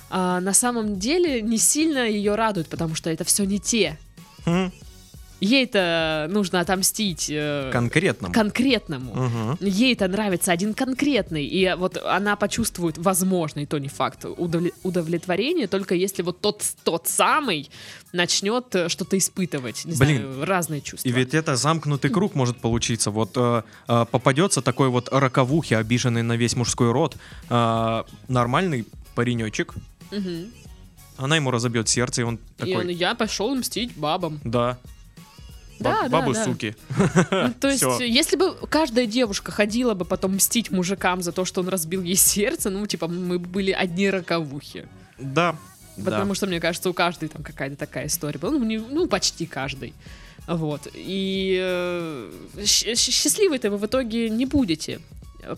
а, 0.10 0.40
на 0.40 0.54
самом 0.54 0.98
деле 1.00 1.42
не 1.42 1.58
сильно 1.58 2.08
ее 2.08 2.36
радует, 2.36 2.68
потому 2.68 2.96
что 2.96 3.10
это 3.10 3.24
все 3.24 3.44
не 3.46 3.60
те. 3.60 3.98
Хм, 4.46 4.72
Ей-то 5.42 6.28
нужно 6.30 6.62
отомстить 6.62 7.28
э, 7.30 7.70
Конкретно. 7.72 8.32
конкретному. 8.32 9.14
Мгм. 9.14 9.58
Ей-то 9.60 10.08
нравится 10.08 10.54
один 10.54 10.74
конкретный, 10.74 11.46
и 11.46 11.76
вот 11.78 11.98
она 11.98 12.38
почувствует, 12.38 12.98
возможно, 12.98 13.60
и 13.60 13.66
то 13.66 13.78
не 13.78 13.90
факт, 13.90 14.24
удовле- 14.24 14.74
удовлетворение, 14.84 15.68
только 15.68 15.94
если 15.94 16.22
вот 16.24 16.40
тот, 16.40 16.64
тот 16.86 17.08
самый 17.08 17.70
начнет 18.14 18.74
э, 18.76 18.88
что-то 18.88 19.18
испытывать. 19.18 19.84
Не 19.84 19.96
Блин. 19.98 20.22
знаю, 20.22 20.46
разные 20.46 20.80
чувства. 20.82 21.10
И 21.10 21.12
ведь 21.12 21.34
это 21.34 21.58
замкнутый 21.58 22.10
круг 22.12 22.34
может 22.34 22.58
получиться. 22.58 23.12
Вот 23.12 23.32
э, 23.36 23.64
э, 23.90 24.06
попадется 24.10 24.62
такой 24.62 24.88
вот 24.88 25.10
роковухи, 25.12 25.74
обиженный 25.74 26.24
на 26.24 26.38
весь 26.38 26.56
мужской 26.56 26.92
род, 26.92 27.18
э, 27.50 28.04
нормальный 28.30 28.86
паренечек, 29.16 29.74
Мгм. 30.12 30.52
она 31.18 31.36
ему 31.36 31.52
разобьет 31.52 31.88
сердце, 31.90 32.22
и 32.22 32.24
он 32.24 32.36
И 32.36 32.40
такой, 32.58 32.76
он, 32.78 32.88
я 32.90 33.16
пошел 33.16 33.54
мстить 33.56 33.96
бабам. 33.96 34.40
да, 34.44 34.78
Да, 35.80 35.92
баб- 36.04 36.10
да, 36.10 36.10
бабы 36.22 36.34
да. 36.34 36.44
суки. 36.46 36.76
Ну, 37.32 37.54
то 37.60 37.68
есть, 37.72 37.84
если 38.02 38.36
бы 38.38 38.56
каждая 38.70 39.06
девушка 39.06 39.52
ходила 39.52 39.94
бы 39.94 40.06
потом 40.06 40.36
мстить 40.36 40.72
мужикам 40.72 41.22
за 41.22 41.32
то, 41.32 41.44
что 41.46 41.62
он 41.62 41.70
разбил 41.70 42.02
ей 42.02 42.16
сердце, 42.16 42.70
ну, 42.70 42.86
типа, 42.88 43.08
мы 43.08 43.40
бы 43.40 43.48
были 43.48 43.72
одни 43.72 44.10
роковухи. 44.10 44.88
Да, 45.20 45.56
да. 45.98 46.04
Потому 46.12 46.34
что, 46.36 46.48
мне 46.48 46.60
кажется, 46.60 46.90
у 46.90 46.94
каждой 46.94 47.30
там 47.30 47.44
какая-то 47.44 47.76
такая 47.78 48.08
история 48.08 48.38
была. 48.40 48.52
Ну, 48.52 48.64
не- 48.66 48.78
ну 48.80 49.08
почти 49.08 49.46
каждой. 49.46 49.94
Вот. 50.48 50.88
И 50.94 51.58
э, 51.62 52.32
счастливой-то 52.66 53.72
вы 53.72 53.78
в 53.78 53.86
итоге 53.86 54.30
не 54.30 54.46
будете. 54.46 55.00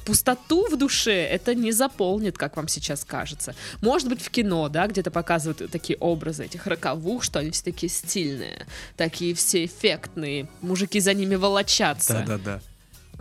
Пустоту 0.06 0.68
в 0.70 0.78
душе 0.78 1.14
это 1.14 1.56
не 1.56 1.72
заполнит, 1.72 2.38
как 2.38 2.58
вам 2.58 2.68
сейчас 2.68 3.04
кажется. 3.04 3.56
Может 3.82 4.10
быть, 4.10 4.22
в 4.22 4.30
кино, 4.30 4.70
да, 4.70 4.88
где-то 4.88 5.12
показывают 5.12 5.72
такие 5.72 5.98
образы 6.00 6.46
этих 6.46 6.68
роковух, 6.68 7.24
что 7.24 7.40
они 7.40 7.52
все 7.52 7.64
такие 7.64 7.90
стильные, 7.90 8.68
такие 8.96 9.34
все 9.34 9.66
эффектные, 9.66 10.48
мужики 10.62 11.00
за 11.00 11.14
ними 11.14 11.36
волочатся. 11.36 12.24
Да-да-да. 12.28 12.62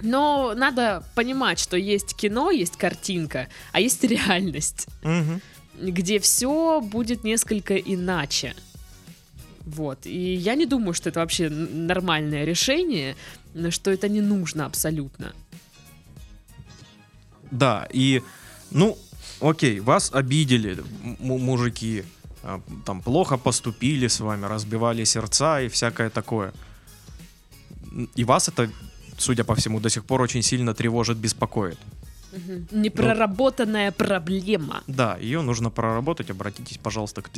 Но 0.02 0.52
надо 0.54 1.02
понимать, 1.14 1.58
что 1.58 1.76
есть 1.76 2.14
кино, 2.14 2.50
есть 2.50 2.76
картинка, 2.76 3.48
а 3.72 3.80
есть 3.80 4.04
реальность 4.04 4.86
Мгм. 5.02 5.40
где 5.80 6.18
все 6.18 6.80
будет 6.80 7.24
несколько 7.24 7.76
иначе. 7.76 8.54
Вот. 9.64 10.06
И 10.06 10.34
я 10.34 10.54
не 10.54 10.64
думаю, 10.66 10.94
что 10.94 11.08
это 11.08 11.20
вообще 11.20 11.48
нормальное 11.48 12.44
решение, 12.44 13.16
что 13.70 13.90
это 13.90 14.08
не 14.08 14.20
нужно 14.20 14.64
абсолютно. 14.66 15.32
Да, 17.56 17.88
и, 17.94 18.22
ну, 18.70 18.98
окей, 19.40 19.80
вас 19.80 20.10
обидели 20.12 20.76
мужики, 21.20 22.04
а, 22.42 22.60
там 22.84 23.02
плохо 23.02 23.38
поступили 23.38 24.08
с 24.08 24.20
вами, 24.20 24.46
разбивали 24.46 25.04
сердца 25.04 25.60
и 25.60 25.68
всякое 25.68 26.10
такое. 26.10 26.52
И 28.14 28.24
вас 28.24 28.48
это, 28.48 28.70
судя 29.18 29.44
по 29.44 29.54
всему, 29.54 29.80
до 29.80 29.88
сих 29.88 30.04
пор 30.04 30.20
очень 30.20 30.42
сильно 30.42 30.74
тревожит, 30.74 31.16
беспокоит. 31.16 31.78
Непроработанная 32.70 33.92
проблема. 33.92 34.82
Да, 34.86 35.16
ее 35.16 35.40
нужно 35.40 35.70
проработать. 35.70 36.30
Обратитесь, 36.30 36.78
пожалуйста, 36.78 37.22
к... 37.22 37.30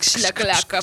Шляка-ляка. 0.00 0.80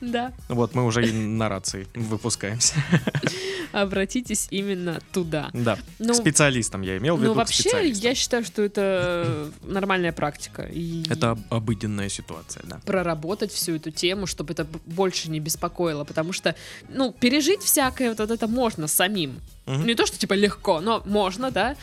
Да, 0.00 0.32
Вот, 0.48 0.74
мы 0.74 0.84
уже 0.84 1.08
и 1.08 1.12
на 1.12 1.48
рации 1.48 1.86
выпускаемся. 1.94 2.74
обратитесь 3.82 4.48
именно 4.50 5.00
туда. 5.12 5.50
Да, 5.52 5.78
Ну, 5.98 6.12
к 6.12 6.16
специалистам 6.16 6.82
я 6.82 6.96
имел 6.98 7.16
в 7.16 7.20
виду, 7.20 7.30
ну 7.32 7.36
вообще, 7.36 7.88
я 7.88 8.14
считаю, 8.14 8.44
что 8.44 8.62
это 8.62 9.50
нормальная 9.62 10.12
практика. 10.12 10.62
И 10.62 11.04
Это 11.10 11.32
об- 11.32 11.52
обыденная 11.52 12.08
ситуация, 12.08 12.62
да. 12.66 12.80
проработать 12.86 13.52
всю 13.52 13.76
эту 13.76 13.90
тему, 13.90 14.26
чтобы 14.26 14.52
это 14.52 14.66
больше 14.86 15.30
не 15.30 15.40
беспокоило, 15.40 16.04
потому 16.04 16.32
что, 16.32 16.54
ну, 16.88 17.12
пережить 17.12 17.62
всякое 17.62 18.14
вот 18.14 18.20
это 18.30 18.46
можно 18.48 18.86
самим. 18.88 19.40
Мгм. 19.66 19.86
Не 19.86 19.94
то, 19.94 20.06
что 20.06 20.18
типа 20.18 20.34
легко, 20.34 20.80
но 20.80 21.02
можно, 21.06 21.50
да. 21.50 21.76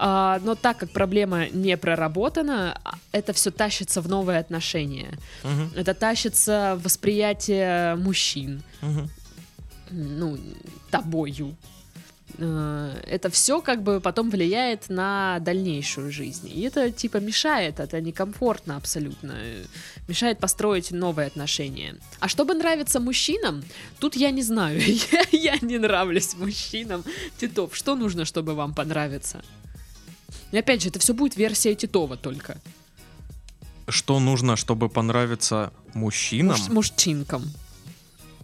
А, 0.00 0.40
но 0.44 0.54
так 0.54 0.76
как 0.78 0.90
проблема 0.90 1.48
не 1.48 1.76
проработана, 1.76 2.78
а, 2.84 2.94
это 3.10 3.32
все 3.32 3.50
тащится 3.50 4.00
в 4.00 4.08
новые 4.08 4.38
отношения. 4.38 5.18
Мгм, 5.42 5.72
Это 5.74 5.92
тащится 5.92 6.78
в 6.80 6.84
восприятие 6.84 7.96
мужчин, 7.96 8.62
мгм. 8.80 9.10
Ну, 9.90 10.38
тобою. 10.90 11.54
Э, 12.38 13.00
Это 13.06 13.28
все 13.30 13.60
как 13.60 13.82
бы 13.82 14.00
потом 14.00 14.30
влияет 14.30 14.88
на 14.90 15.38
дальнейшую 15.40 16.12
жизнь. 16.12 16.48
И 16.54 16.60
это 16.62 16.90
типа 16.90 17.18
мешает, 17.20 17.80
это 17.80 18.00
некомфортно 18.00 18.76
абсолютно. 18.76 19.32
э, 19.36 19.64
Мешает 20.08 20.38
построить 20.38 20.90
новые 20.92 21.26
отношения. 21.26 21.94
А 22.20 22.28
чтобы 22.28 22.54
нравиться 22.54 23.00
мужчинам, 23.00 23.62
тут 23.98 24.16
я 24.16 24.30
не 24.30 24.42
знаю. 24.42 24.80
Я, 25.12 25.22
я 25.32 25.56
не 25.62 25.78
нравлюсь 25.78 26.34
мужчинам. 26.36 27.02
Титов, 27.40 27.74
что 27.76 27.94
нужно, 27.96 28.24
чтобы 28.24 28.54
вам 28.54 28.74
понравиться? 28.74 29.40
И 30.52 30.58
опять 30.58 30.82
же, 30.82 30.88
это 30.88 30.98
все 30.98 31.12
будет 31.14 31.36
версия 31.36 31.74
Титова 31.74 32.16
только. 32.16 32.56
Что 33.88 34.20
нужно, 34.20 34.56
чтобы 34.56 34.88
понравиться 34.88 35.72
мужчинам? 35.94 36.56
Муж- 36.58 36.68
мужчинкам. 36.68 37.42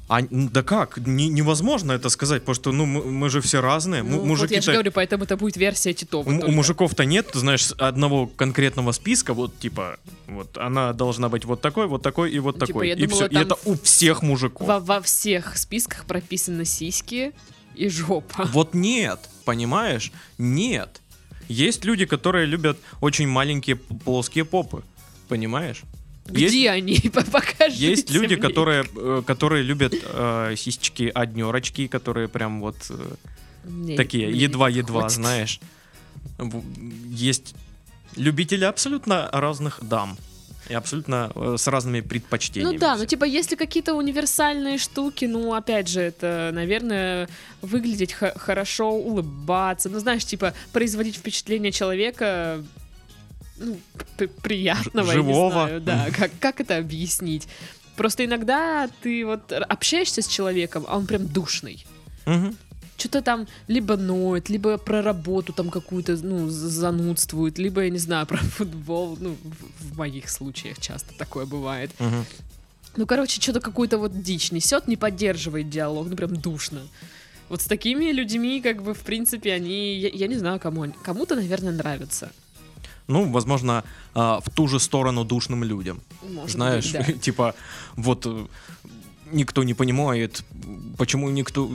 А, 0.06 0.20
да 0.30 0.62
как? 0.62 0.98
Не- 0.98 1.28
невозможно 1.28 1.92
это 1.92 2.10
сказать, 2.10 2.42
потому 2.42 2.54
что 2.54 2.72
ну, 2.72 2.84
мы, 2.84 3.04
мы 3.04 3.30
же 3.30 3.40
все 3.40 3.60
разные. 3.62 4.02
Ну, 4.02 4.34
вот 4.34 4.50
я 4.50 4.60
же 4.60 4.72
говорю, 4.72 4.92
поэтому 4.92 5.24
это 5.24 5.36
будет 5.36 5.56
версия 5.56 5.94
Титова. 5.94 6.28
у, 6.28 6.48
у 6.48 6.50
мужиков-то 6.50 7.04
нет, 7.04 7.30
знаешь, 7.32 7.72
одного 7.78 8.26
конкретного 8.26 8.92
списка, 8.92 9.32
вот 9.32 9.58
типа, 9.58 9.96
вот 10.26 10.58
она 10.58 10.92
должна 10.92 11.28
быть 11.30 11.46
вот 11.46 11.62
такой, 11.62 11.86
вот 11.86 12.02
такой 12.02 12.30
и 12.32 12.38
вот 12.38 12.56
Типа, 12.56 12.66
такой. 12.66 12.90
и 12.90 12.94
думала, 12.94 13.28
все. 13.28 13.38
И 13.38 13.42
это 13.42 13.56
у 13.64 13.76
всех 13.78 14.22
мужиков. 14.22 14.66
Во, 14.66 14.78
во 14.80 15.00
всех 15.00 15.56
списках 15.56 16.04
прописаны 16.04 16.66
сиськи 16.66 17.32
и 17.74 17.88
жопа. 17.88 18.44
Вот 18.52 18.74
нет, 18.74 19.20
понимаешь? 19.44 20.12
Нет. 20.36 21.00
Есть 21.48 21.84
люди, 21.84 22.04
которые 22.04 22.46
любят 22.46 22.78
очень 23.00 23.26
маленькие 23.28 23.76
плоские 23.76 24.44
попы. 24.44 24.82
Понимаешь? 25.28 25.82
Где 26.26 26.46
Есть- 26.46 26.68
они? 26.68 26.98
Покажите 27.32 27.90
Есть 27.90 28.10
люди, 28.10 28.34
мне. 28.34 28.42
которые, 28.42 28.84
э, 28.96 29.22
которые 29.26 29.62
любят 29.62 29.94
э, 29.94 30.54
сисечки 30.56 31.10
однерочки, 31.14 31.86
которые 31.86 32.28
прям 32.28 32.60
вот 32.60 32.76
э, 32.90 33.96
такие 33.96 34.30
едва-едва, 34.30 35.08
знаешь. 35.08 35.60
Есть 37.08 37.54
любители 38.16 38.64
абсолютно 38.64 39.28
разных 39.32 39.78
дам. 39.82 40.16
И 40.70 40.72
абсолютно 40.72 41.30
э, 41.34 41.56
с 41.58 41.66
разными 41.68 42.00
предпочтениями. 42.00 42.72
Ну 42.72 42.78
да, 42.78 42.92
ну 42.92 43.00
все. 43.00 43.06
типа 43.08 43.24
если 43.24 43.54
какие-то 43.54 43.92
универсальные 43.92 44.78
штуки, 44.78 45.26
ну 45.26 45.52
опять 45.52 45.88
же, 45.88 46.00
это, 46.00 46.52
наверное, 46.54 47.28
выглядеть 47.60 48.14
хорошо, 48.14 48.92
улыбаться, 48.92 49.90
ну 49.90 49.98
знаешь, 49.98 50.24
типа 50.24 50.54
производить 50.72 51.16
впечатление 51.16 51.70
человека 51.70 52.64
ну, 53.56 53.78
приятного, 54.42 55.12
Живого. 55.12 55.44
я 55.44 55.48
не 55.48 55.50
знаю, 55.50 55.80
да, 55.80 56.08
как, 56.16 56.30
как 56.40 56.60
это 56.60 56.76
объяснить? 56.76 57.48
Просто 57.96 58.24
иногда 58.24 58.88
ты 59.02 59.24
вот 59.24 59.52
общаешься 59.52 60.22
с 60.22 60.26
человеком, 60.26 60.84
а 60.88 60.96
он 60.96 61.06
прям 61.06 61.26
душный. 61.26 61.86
Мгм. 62.26 62.56
Что-то 62.96 63.22
там 63.22 63.46
либо 63.68 63.96
ноет, 63.96 64.48
либо 64.48 64.78
про 64.78 65.02
работу 65.02 65.52
там 65.52 65.70
какую-то, 65.70 66.16
ну, 66.22 66.48
занудствует, 66.48 67.58
либо, 67.58 67.82
я 67.82 67.90
не 67.90 67.98
знаю, 67.98 68.26
про 68.26 68.38
футбол, 68.38 69.16
ну, 69.20 69.36
в, 69.80 69.96
моих 69.96 70.28
случаях 70.28 70.80
часто 70.80 71.14
такое 71.16 71.46
бывает. 71.46 71.90
Мгм. 71.98 72.24
Ну, 72.96 73.06
короче, 73.06 73.40
что-то 73.40 73.60
какую-то 73.60 73.98
вот 73.98 74.22
дичь 74.22 74.52
несет, 74.52 74.86
не 74.86 74.96
поддерживает 74.96 75.68
диалог, 75.68 76.08
ну, 76.08 76.16
прям 76.16 76.36
душно. 76.36 76.82
Вот 77.48 77.60
с 77.60 77.66
такими 77.66 78.10
людьми, 78.12 78.60
как 78.60 78.82
бы, 78.82 78.94
в 78.94 79.00
принципе, 79.00 79.52
они, 79.52 79.96
я, 79.96 80.08
я 80.08 80.26
не 80.28 80.36
знаю, 80.36 80.58
кому 80.60 80.92
кому-то, 81.02 81.34
наверное, 81.34 81.72
нравятся. 81.72 82.30
Ну, 83.06 83.30
возможно, 83.30 83.84
а, 84.14 84.40
в 84.40 84.50
ту 84.50 84.66
же 84.68 84.80
сторону 84.80 85.24
душным 85.24 85.64
людям. 85.64 86.00
Может 86.22 86.50
Знаешь, 86.52 86.92
быть, 86.92 87.06
да. 87.06 87.12
типа, 87.20 87.54
вот 87.96 88.24
э, 88.26 88.46
никто 89.30 89.62
не 89.62 89.74
понимает, 89.74 90.42
почему 90.96 91.28
никто... 91.28 91.70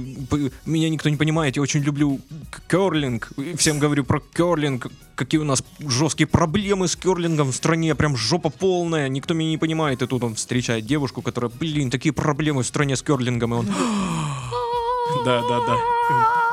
Меня 0.65 0.89
никто 0.89 1.09
не 1.09 1.17
понимает, 1.17 1.55
я 1.55 1.61
очень 1.61 1.81
люблю 1.81 2.19
керлинг. 2.67 3.31
Всем 3.57 3.77
говорю 3.77 4.05
про 4.05 4.19
керлинг, 4.19 4.87
какие 5.15 5.39
у 5.39 5.45
нас 5.45 5.63
жесткие 5.79 6.27
проблемы 6.27 6.87
с 6.87 6.95
керлингом 6.95 7.51
в 7.51 7.55
стране, 7.55 7.93
прям 7.93 8.17
жопа 8.17 8.49
полная, 8.49 9.07
никто 9.07 9.33
меня 9.35 9.51
не 9.51 9.57
понимает. 9.57 10.01
И 10.01 10.07
тут 10.07 10.23
он 10.23 10.33
встречает 10.33 10.85
девушку, 10.85 11.21
которая, 11.21 11.51
блин, 11.51 11.91
такие 11.91 12.13
проблемы 12.13 12.63
в 12.63 12.67
стране 12.67 12.95
с 12.95 13.03
керлингом, 13.03 13.53
и 13.53 13.57
он... 13.57 13.67
Да, 15.25 15.41
да, 15.41 15.59
да. 15.59 16.45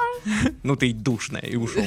Ну 0.63 0.77
ты 0.77 0.89
и 0.89 0.93
душная, 0.93 1.43
и 1.43 1.57
ушел. 1.57 1.85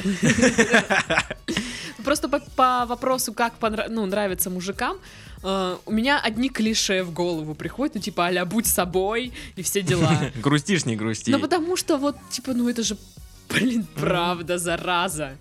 Просто 2.04 2.28
по, 2.28 2.40
по 2.56 2.86
вопросу, 2.86 3.32
как 3.34 3.52
понра- 3.60 3.88
ну, 3.88 4.06
нравится 4.06 4.48
мужикам, 4.50 4.96
э, 5.42 5.76
у 5.86 5.92
меня 5.92 6.18
одни 6.18 6.48
клише 6.48 7.02
в 7.02 7.12
голову 7.12 7.54
приходят, 7.54 7.94
ну, 7.94 8.00
типа, 8.00 8.28
а 8.28 8.44
будь 8.46 8.66
собой 8.66 9.32
и 9.56 9.62
все 9.62 9.82
дела. 9.82 10.10
Грустишь, 10.42 10.86
не 10.86 10.96
грусти. 10.96 11.30
Ну, 11.30 11.38
потому 11.38 11.76
что 11.76 11.98
вот, 11.98 12.16
типа, 12.30 12.54
ну, 12.54 12.68
это 12.70 12.82
же, 12.82 12.96
блин, 13.50 13.86
правда, 13.94 14.56
зараза. 14.58 15.36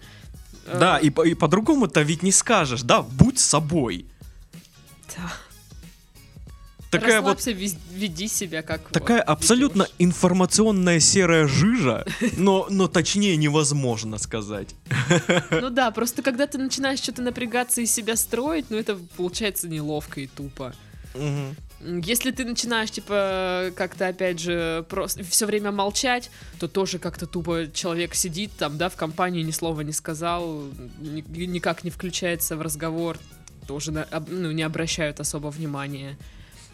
Э, 0.65 0.77
Да, 0.79 0.97
и, 0.97 1.09
по- 1.09 1.23
и 1.25 1.33
по-другому-то 1.33 2.01
ведь 2.01 2.23
не 2.23 2.31
скажешь, 2.31 2.81
да, 2.81 3.01
будь 3.01 3.39
собой. 3.39 4.05
Такая 6.91 7.21
вот 7.21 7.37
Расслабься, 7.37 7.51
веди 7.91 8.27
себя 8.27 8.63
как 8.63 8.81
вот 8.81 8.91
такая 8.91 9.21
абсолютно 9.21 9.83
ведёшь. 9.83 9.95
информационная 9.99 10.99
серая 10.99 11.47
жижа, 11.47 12.05
но, 12.37 12.65
но 12.69 12.87
точнее 12.87 13.37
невозможно 13.37 14.17
сказать. 14.17 14.73
Ну 15.51 15.69
да, 15.69 15.91
просто 15.91 16.23
когда 16.23 16.47
ты 16.47 16.57
начинаешь 16.57 16.99
что-то 16.99 17.21
напрягаться 17.21 17.81
и 17.81 17.85
себя 17.85 18.15
строить, 18.15 18.65
ну 18.69 18.77
это 18.77 18.97
получается 19.17 19.67
неловко 19.67 20.21
и 20.21 20.27
тупо. 20.27 20.73
М, 21.13 21.55
Если 22.01 22.31
ты 22.31 22.43
начинаешь, 22.43 22.91
типа, 22.91 23.71
как-то, 23.75 24.07
опять 24.09 24.39
же, 24.39 24.83
просто 24.89 25.23
все 25.23 25.45
время 25.45 25.71
молчать, 25.71 26.29
то 26.59 26.67
тоже 26.67 26.99
как-то 26.99 27.25
тупо 27.25 27.67
человек 27.73 28.15
сидит 28.15 28.51
там, 28.57 28.77
да, 28.77 28.89
в 28.89 28.95
компании 28.95 29.43
ни 29.43 29.51
слова 29.51 29.79
не 29.81 29.93
сказал, 29.93 30.63
ни- 30.99 31.45
никак 31.45 31.83
не 31.85 31.89
включается 31.89 32.57
в 32.57 32.61
разговор, 32.61 33.17
тоже 33.67 33.91
на- 33.91 34.07
ну, 34.27 34.51
не 34.51 34.63
обращают 34.63 35.19
особо 35.19 35.47
внимания. 35.47 36.17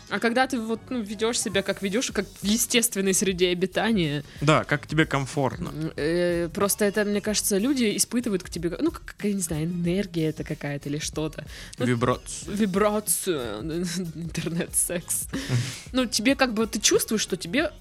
А 0.10 0.20
когда 0.20 0.46
ты 0.46 0.60
вот, 0.60 0.80
ну, 0.90 1.02
ведешь 1.02 1.40
себя 1.40 1.62
как 1.64 1.82
ведешь, 1.82 2.12
как 2.12 2.26
в 2.42 2.44
естественной 2.46 3.14
среде 3.14 3.50
обитания, 3.50 4.24
Да, 4.42 4.64
как 4.64 4.86
тебе 4.88 5.06
комфортно. 5.06 5.72
э, 5.96 6.48
просто 6.54 6.86
это, 6.86 7.04
мне 7.06 7.22
кажется, 7.22 7.58
люди 7.58 7.98
испытывают 7.98 8.44
к 8.44 8.50
тебе, 8.50 8.70
ну, 8.80 8.92
как, 8.92 9.16
я 9.24 9.34
не 9.34 9.42
знаю, 9.42 9.66
энергия 9.66 10.28
это 10.30 10.44
какая-то 10.44 10.90
или 10.90 11.00
что-то. 11.00 11.46
Ну, 11.80 11.86
Вибрацию. 11.86 12.56
вибрацию, 12.56 13.62
интернет-секс. 14.16 15.26
Ну, 15.92 16.06
тебе 16.06 16.36
как 16.36 16.54
бы, 16.54 16.68
ты 16.68 16.80
чувствуешь, 16.80 17.22
что 17.22 17.38
тебе 17.38 17.72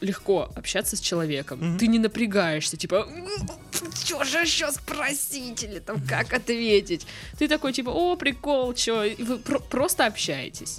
легко 0.00 0.48
общаться 0.54 0.96
с 0.96 1.00
человеком. 1.00 1.76
Ты 1.76 1.88
не 1.88 1.98
напрягаешься, 1.98 2.76
типа, 2.76 3.08
что 3.94 4.22
же 4.24 4.38
еще 4.38 4.70
спросить 4.70 5.64
или 5.64 5.80
там 5.80 6.00
как 6.06 6.32
ответить. 6.32 7.04
Ты 7.38 7.48
такой, 7.48 7.72
типа, 7.72 7.90
о, 7.90 8.16
прикол, 8.16 8.72
и 8.72 9.22
вы 9.22 9.38
про- 9.38 9.58
просто 9.58 10.06
общаетесь. 10.06 10.78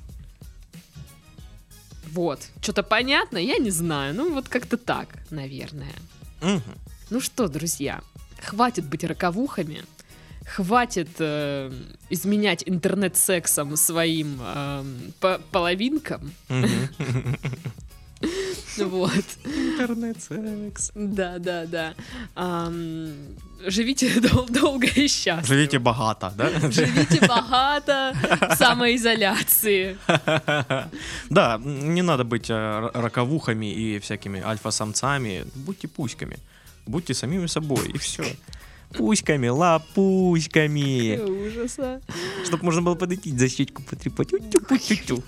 Вот. 2.13 2.39
Что-то 2.61 2.83
понятно? 2.83 3.37
Я 3.37 3.57
не 3.57 3.69
знаю. 3.71 4.13
Ну, 4.15 4.33
вот 4.33 4.47
как-то 4.49 4.77
так, 4.77 5.09
наверное. 5.29 5.93
Мгм. 6.41 6.61
Ну 7.09 7.19
что, 7.21 7.47
друзья, 7.47 8.01
хватит 8.41 8.85
быть 8.85 9.03
роковухами, 9.03 9.83
хватит 10.45 11.09
э, 11.19 11.71
изменять 12.09 12.63
интернет-сексом 12.65 13.75
своим 13.77 14.39
эм, 14.41 15.13
по- 15.19 15.39
половинкам. 15.51 16.31
Мгм. 16.49 16.89
Вот. 18.89 19.25
Интернет-секс. 19.45 20.91
Да, 20.95 21.39
да, 21.39 21.65
да. 21.65 21.93
Ам, 22.35 23.13
живите 23.67 24.19
дол- 24.21 24.47
долго 24.49 24.87
и 24.87 25.07
счастливо. 25.07 25.45
Живите 25.47 25.79
богато, 25.79 26.31
да? 26.37 26.49
Живите 26.71 27.19
богато 27.27 28.13
в 28.51 28.55
самоизоляции. 28.55 29.97
Да, 31.29 31.57
не 31.63 32.01
надо 32.01 32.23
быть 32.23 32.49
э, 32.49 32.53
р- 32.53 32.91
роковухами 32.93 33.71
и 33.71 33.99
всякими 33.99 34.41
альфа-самцами. 34.41 35.45
Будьте 35.55 35.87
пуськами. 35.87 36.37
Будьте 36.87 37.13
самими 37.13 37.47
собой, 37.47 37.89
и 37.93 37.97
все. 37.97 38.23
Пуськами, 38.97 39.47
лапуськами. 39.49 41.19
Ужаса. 41.19 42.01
Чтобы 42.43 42.63
можно 42.65 42.81
было 42.81 42.95
подойти, 42.95 43.37
за 43.37 43.47
щечку 43.49 43.83
потрепать. 43.83 44.29
Тю-тю-тю-тю. 44.29 45.23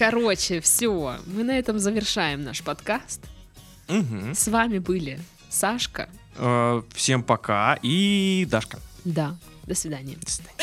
Короче, 0.00 0.62
все. 0.62 1.18
Мы 1.26 1.44
на 1.44 1.58
этом 1.58 1.78
завершаем 1.78 2.42
наш 2.42 2.62
подкаст. 2.62 3.20
Мгм. 3.86 4.34
С 4.34 4.48
вами 4.48 4.78
были 4.78 5.20
Сашка. 5.50 6.08
Э, 6.36 6.80
Всем 6.94 7.22
пока 7.22 7.78
и 7.82 8.46
Дашка. 8.48 8.78
Да. 9.04 9.36
До 9.64 9.74
свидания. 9.74 10.16
До 10.16 10.30
свидания. 10.30 10.56